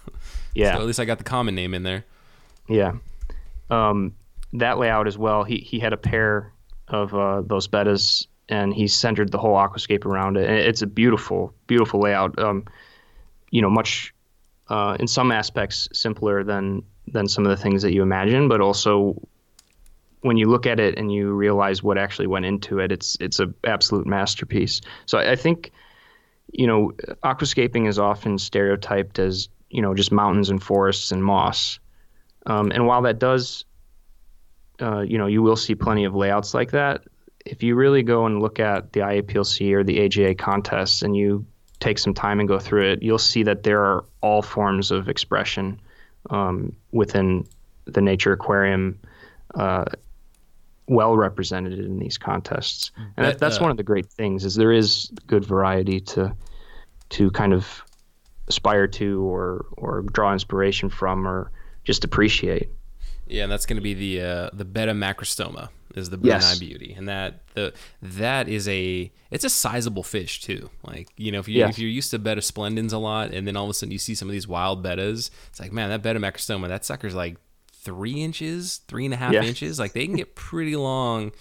[0.55, 0.75] Yeah.
[0.75, 2.05] So at least I got the common name in there.
[2.69, 2.95] Yeah.
[3.71, 4.15] Um,
[4.55, 5.45] that layout as well.
[5.45, 6.53] He he had a pair
[6.89, 10.49] of uh, those bettas and he centered the whole aquascape around it.
[10.49, 12.39] And it's a beautiful, beautiful layout.
[12.39, 12.65] Um,
[13.51, 14.15] you know, much
[14.69, 18.61] uh, in some aspects simpler than than some of the things that you imagine, but
[18.61, 19.21] also
[20.21, 23.41] when you look at it and you realize what actually went into it, it's it's
[23.41, 24.81] a absolute masterpiece.
[25.07, 25.71] So I, I think,
[26.53, 26.93] you know,
[27.25, 31.79] aquascaping is often stereotyped as you know just mountains and forests and moss,
[32.47, 33.65] um, and while that does,
[34.81, 37.03] uh, you know, you will see plenty of layouts like that
[37.51, 41.45] if you really go and look at the IAPLC or the AGA contests and you
[41.81, 45.09] take some time and go through it, you'll see that there are all forms of
[45.09, 45.81] expression
[46.31, 47.47] um, within
[47.87, 48.99] the nature aquarium
[49.55, 49.85] uh,
[50.89, 52.91] well represented in these contests.
[53.17, 56.35] And that, that's uh, one of the great things is there is good variety to
[57.11, 57.83] to kind of
[58.49, 61.51] aspire to or or draw inspiration from or
[61.85, 62.71] just appreciate.
[63.27, 66.59] Yeah, and that's going to be the uh, the betta macrostoma is the Brunei yes.
[66.59, 70.71] beauty, and that the that is a it's a sizable fish too.
[70.83, 71.71] Like you know if you yes.
[71.71, 73.99] if you're used to betta splendens a lot, and then all of a sudden you
[73.99, 77.37] see some of these wild bettas, it's like man that betta macrostoma that sucker's like
[77.83, 79.79] three inches, three and a half inches.
[79.79, 81.33] Like they can get pretty long,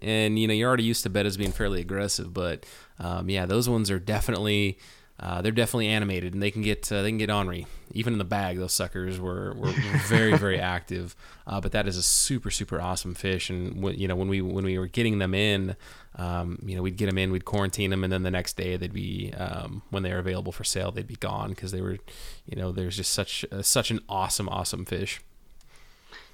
[0.00, 2.64] and you know you're already used to bettas being fairly aggressive, but
[2.98, 4.78] um, yeah, those ones are definitely
[5.18, 7.66] uh, they're definitely animated and they can get uh, they can get ornery.
[7.92, 9.72] Even in the bag, those suckers were, were,
[10.08, 11.16] very very active.
[11.46, 13.48] Uh, but that is a super super awesome fish.
[13.48, 15.74] And w- you know when we when we were getting them in,
[16.16, 18.76] um, you know we'd get them in, we'd quarantine them, and then the next day
[18.76, 21.96] they'd be um, when they were available for sale, they'd be gone because they were,
[22.44, 25.22] you know, there's just such uh, such an awesome awesome fish.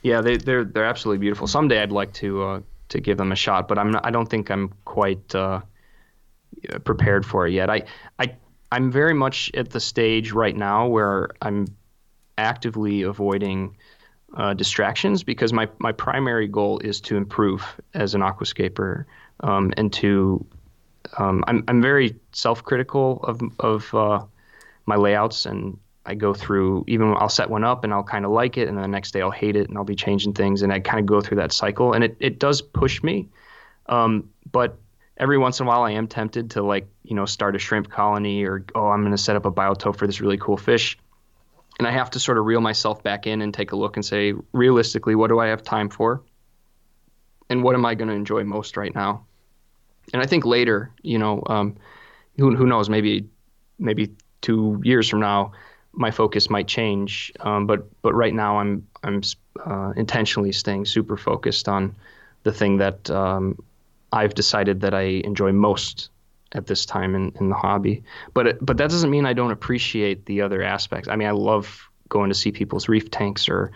[0.03, 1.47] Yeah, they, they're they're absolutely beautiful.
[1.47, 4.29] Someday I'd like to uh, to give them a shot, but I'm not, I don't
[4.29, 5.61] think I'm quite uh,
[6.85, 7.71] prepared for it yet.
[7.71, 7.85] I
[8.19, 8.37] I
[8.73, 11.67] I'm very much at the stage right now where I'm
[12.39, 13.77] actively avoiding
[14.35, 19.05] uh, distractions because my, my primary goal is to improve as an aquascaper
[19.41, 20.45] um, and to
[21.19, 24.25] um, I'm, I'm very self-critical of, of uh,
[24.87, 28.33] my layouts and I go through even I'll set one up and I'll kind of
[28.33, 30.73] like it and the next day I'll hate it and I'll be changing things and
[30.73, 33.29] I kind of go through that cycle and it, it does push me
[33.87, 34.79] um, but
[35.17, 37.91] every once in a while I am tempted to like, you know, start a shrimp
[37.91, 40.99] colony or oh, I'm going to set up a biotope for this really cool fish.
[41.79, 44.05] And I have to sort of reel myself back in and take a look and
[44.05, 46.23] say, realistically, what do I have time for?
[47.49, 49.25] And what am I going to enjoy most right now?
[50.13, 51.77] And I think later, you know, um,
[52.39, 53.29] who, who knows, maybe
[53.79, 54.11] maybe
[54.43, 55.53] two years from now,
[55.93, 57.33] my focus might change.
[57.41, 59.23] Um, but but right now, I'm I'm
[59.65, 61.95] uh, intentionally staying super focused on
[62.43, 63.59] the thing that um,
[64.13, 66.11] I've decided that I enjoy most
[66.55, 68.05] at this time in, in the hobby.
[68.35, 71.09] But but that doesn't mean I don't appreciate the other aspects.
[71.09, 73.73] I mean, I love going to see people's reef tanks or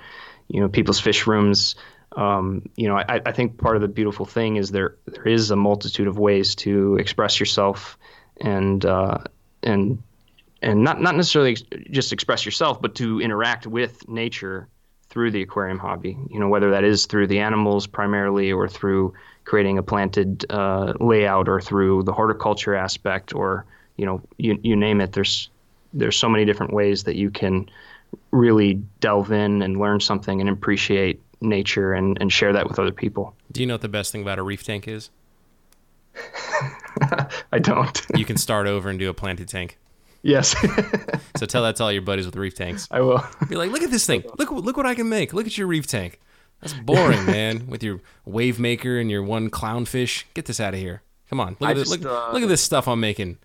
[0.48, 1.74] you know people's fish rooms.
[2.16, 5.50] Um, you know, I, I think part of the beautiful thing is there there is
[5.50, 7.98] a multitude of ways to express yourself
[8.40, 9.18] and uh,
[9.62, 10.02] and
[10.62, 11.57] and not not necessarily
[11.90, 14.68] just express yourself, but to interact with nature
[15.09, 16.18] through the aquarium hobby.
[16.30, 20.94] You know, whether that is through the animals primarily or through creating a planted uh,
[21.00, 23.64] layout or through the horticulture aspect or
[23.96, 25.48] you know you, you name it there's
[25.94, 27.68] there's so many different ways that you can
[28.30, 32.92] really delve in and learn something and appreciate nature and, and share that with other
[32.92, 33.34] people.
[33.52, 35.11] Do you know what the best thing about a reef tank is?
[37.52, 38.00] I don't.
[38.14, 39.78] you can start over and do a planted tank.
[40.26, 40.56] Yes.
[41.36, 42.88] so tell that to all your buddies with reef tanks.
[42.90, 43.24] I will.
[43.48, 44.24] Be like, look at this thing.
[44.38, 45.32] Look, look what I can make.
[45.32, 46.20] Look at your reef tank.
[46.60, 47.68] That's boring, man.
[47.68, 50.24] With your wave maker and your one clownfish.
[50.34, 51.02] Get this out of here.
[51.30, 51.56] Come on.
[51.60, 53.38] Look, at, just, look, uh, look at this stuff I'm making.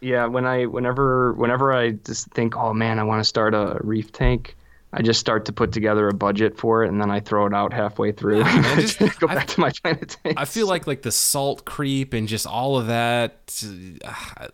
[0.00, 3.78] Yeah, when I whenever whenever I just think, oh man, I want to start a
[3.80, 4.54] reef tank,
[4.92, 7.54] I just start to put together a budget for it, and then I throw it
[7.54, 8.40] out halfway through.
[8.40, 10.38] Yeah, man, just go back I, to my China tank.
[10.38, 13.64] I feel like like the salt creep and just all of that.
[14.04, 14.48] Uh,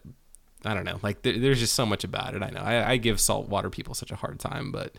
[0.64, 0.98] I don't know.
[1.02, 2.42] Like there, there's just so much about it.
[2.42, 2.60] I know.
[2.60, 4.94] I, I give saltwater people such a hard time, but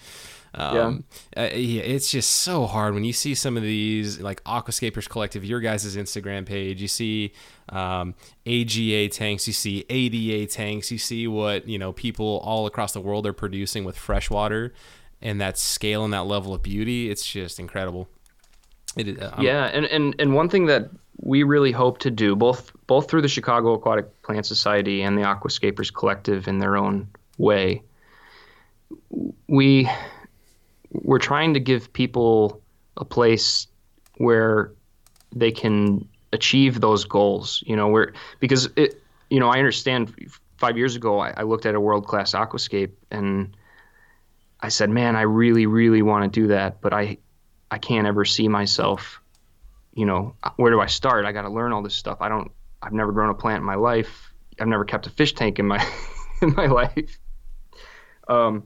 [0.53, 1.03] um,
[1.35, 1.43] yeah.
[1.43, 5.45] Uh, yeah, it's just so hard when you see some of these like Aquascapers Collective,
[5.45, 6.81] your guys' Instagram page.
[6.81, 7.33] You see
[7.69, 12.91] um, AGA tanks, you see ADA tanks, you see what you know people all across
[12.91, 14.73] the world are producing with freshwater,
[15.21, 17.09] and that scale and that level of beauty.
[17.09, 18.09] It's just incredible.
[18.97, 20.89] It, uh, yeah, and, and and one thing that
[21.21, 25.21] we really hope to do, both both through the Chicago Aquatic Plant Society and the
[25.21, 27.07] Aquascapers Collective in their own
[27.37, 27.83] way,
[29.47, 29.89] we
[30.91, 32.61] we're trying to give people
[32.97, 33.67] a place
[34.17, 34.73] where
[35.33, 37.63] they can achieve those goals.
[37.65, 40.13] You know, where because it, you know, I understand.
[40.57, 43.57] Five years ago, I, I looked at a world class aquascape and
[44.59, 47.17] I said, "Man, I really, really want to do that, but I,
[47.71, 49.20] I can't ever see myself.
[49.93, 51.25] You know, where do I start?
[51.25, 52.17] I got to learn all this stuff.
[52.21, 52.51] I don't.
[52.81, 54.33] I've never grown a plant in my life.
[54.59, 55.85] I've never kept a fish tank in my
[56.41, 57.19] in my life.
[58.27, 58.63] Um,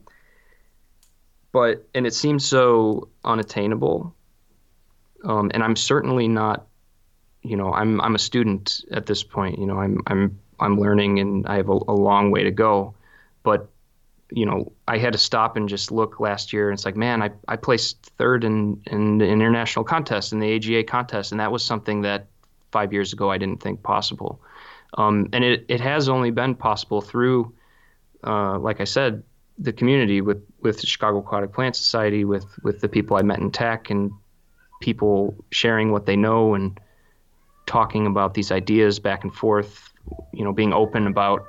[1.52, 4.14] but and it seems so unattainable.
[5.24, 6.66] Um, and I'm certainly not,
[7.42, 9.58] you know, I'm I'm a student at this point.
[9.58, 12.94] You know, I'm I'm I'm learning and I have a, a long way to go.
[13.42, 13.68] But
[14.30, 17.22] you know, I had to stop and just look last year, and it's like, man,
[17.22, 21.52] I, I placed third in in the international contest in the AGA contest, and that
[21.52, 22.26] was something that
[22.72, 24.40] five years ago I didn't think possible.
[24.94, 27.54] Um, and it it has only been possible through,
[28.24, 29.22] uh, like I said,
[29.58, 33.38] the community with with the Chicago Aquatic Plant Society, with with the people I met
[33.38, 34.10] in TAC, and
[34.80, 36.80] people sharing what they know and
[37.66, 39.88] talking about these ideas back and forth.
[40.32, 41.48] You know, being open about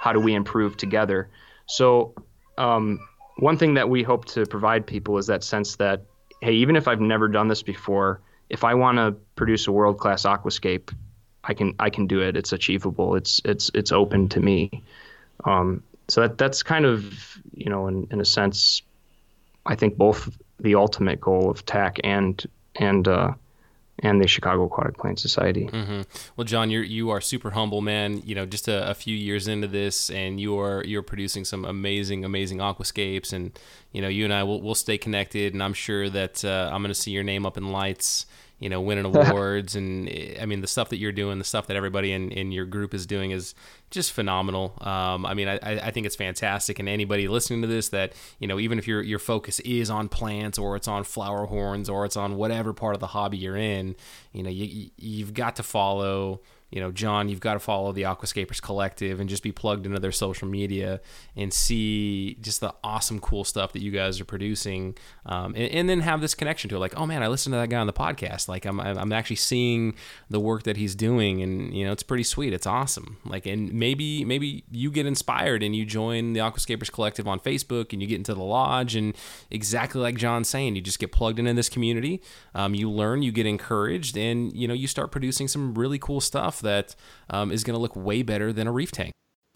[0.00, 1.28] how do we improve together.
[1.66, 2.14] So,
[2.58, 3.00] um,
[3.38, 6.02] one thing that we hope to provide people is that sense that
[6.42, 9.98] hey, even if I've never done this before, if I want to produce a world
[9.98, 10.92] class aquascape,
[11.44, 12.36] I can I can do it.
[12.36, 13.14] It's achievable.
[13.14, 14.82] It's it's it's open to me.
[15.44, 18.82] Um, so that that's kind of you know in, in a sense
[19.66, 22.44] I think both the ultimate goal of TAC and
[22.76, 23.32] and uh,
[24.02, 25.66] and the Chicago Aquatic Plant Society.
[25.66, 26.02] Mm-hmm.
[26.36, 28.20] Well, John, you're you are super humble, man.
[28.24, 31.64] You know, just a, a, few years into this, and you are you're producing some
[31.64, 33.58] amazing, amazing aquascapes, and
[33.92, 36.82] you know, you and I will will stay connected, and I'm sure that uh, I'm
[36.82, 38.26] going to see your name up in lights
[38.62, 39.74] you know, winning awards.
[39.74, 40.08] and
[40.40, 42.94] I mean, the stuff that you're doing, the stuff that everybody in, in your group
[42.94, 43.54] is doing is
[43.90, 44.74] just phenomenal.
[44.80, 46.78] Um, I mean, I, I think it's fantastic.
[46.78, 50.08] And anybody listening to this that, you know, even if your, your focus is on
[50.08, 53.56] plants or it's on flower horns or it's on whatever part of the hobby you're
[53.56, 53.96] in,
[54.32, 56.40] you know, you, you've got to follow
[56.72, 60.00] you know, John, you've got to follow the Aquascapers Collective and just be plugged into
[60.00, 61.02] their social media
[61.36, 64.96] and see just the awesome, cool stuff that you guys are producing,
[65.26, 66.78] um, and, and, then have this connection to it.
[66.78, 68.48] Like, oh man, I listened to that guy on the podcast.
[68.48, 69.94] Like, I'm I'm actually seeing
[70.30, 72.54] the work that he's doing, and you know, it's pretty sweet.
[72.54, 73.18] It's awesome.
[73.26, 77.92] Like, and maybe maybe you get inspired and you join the Aquascapers Collective on Facebook,
[77.92, 79.14] and you get into the lodge, and
[79.50, 82.22] exactly like John's saying, you just get plugged into this community.
[82.54, 86.22] Um, you learn, you get encouraged, and you know, you start producing some really cool
[86.22, 86.96] stuff that
[87.30, 89.12] um, is going to look way better than a reef tank.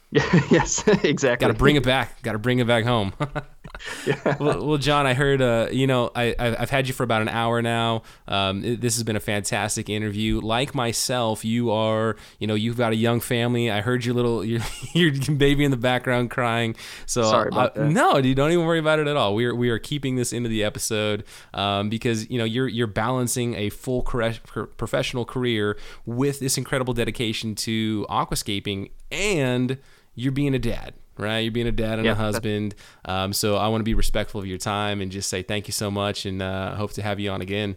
[0.50, 1.46] yes, exactly.
[1.46, 2.22] Got to bring it back.
[2.22, 3.12] Got to bring it back home.
[4.06, 4.36] yeah.
[4.38, 7.28] well, well, John, I heard, uh, you know, I, I've had you for about an
[7.28, 8.02] hour now.
[8.28, 10.40] Um, this has been a fantastic interview.
[10.40, 13.68] Like myself, you are, you know, you've got a young family.
[13.68, 14.60] I heard your little, your,
[14.92, 16.76] your baby in the background crying.
[17.06, 17.90] So sorry about uh, that.
[17.90, 19.34] No, you don't even worry about it at all.
[19.34, 22.86] We are, we are keeping this into the episode um, because, you know, you're, you're
[22.86, 29.78] balancing a full professional career with this incredible dedication to aquascaping and
[30.14, 31.40] you're being a dad, right?
[31.40, 32.74] You're being a dad and yeah, a husband.
[33.04, 35.72] Um, so I want to be respectful of your time and just say thank you
[35.72, 37.76] so much and uh, hope to have you on again.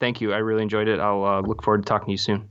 [0.00, 0.32] Thank you.
[0.32, 1.00] I really enjoyed it.
[1.00, 2.50] I'll uh, look forward to talking to you soon.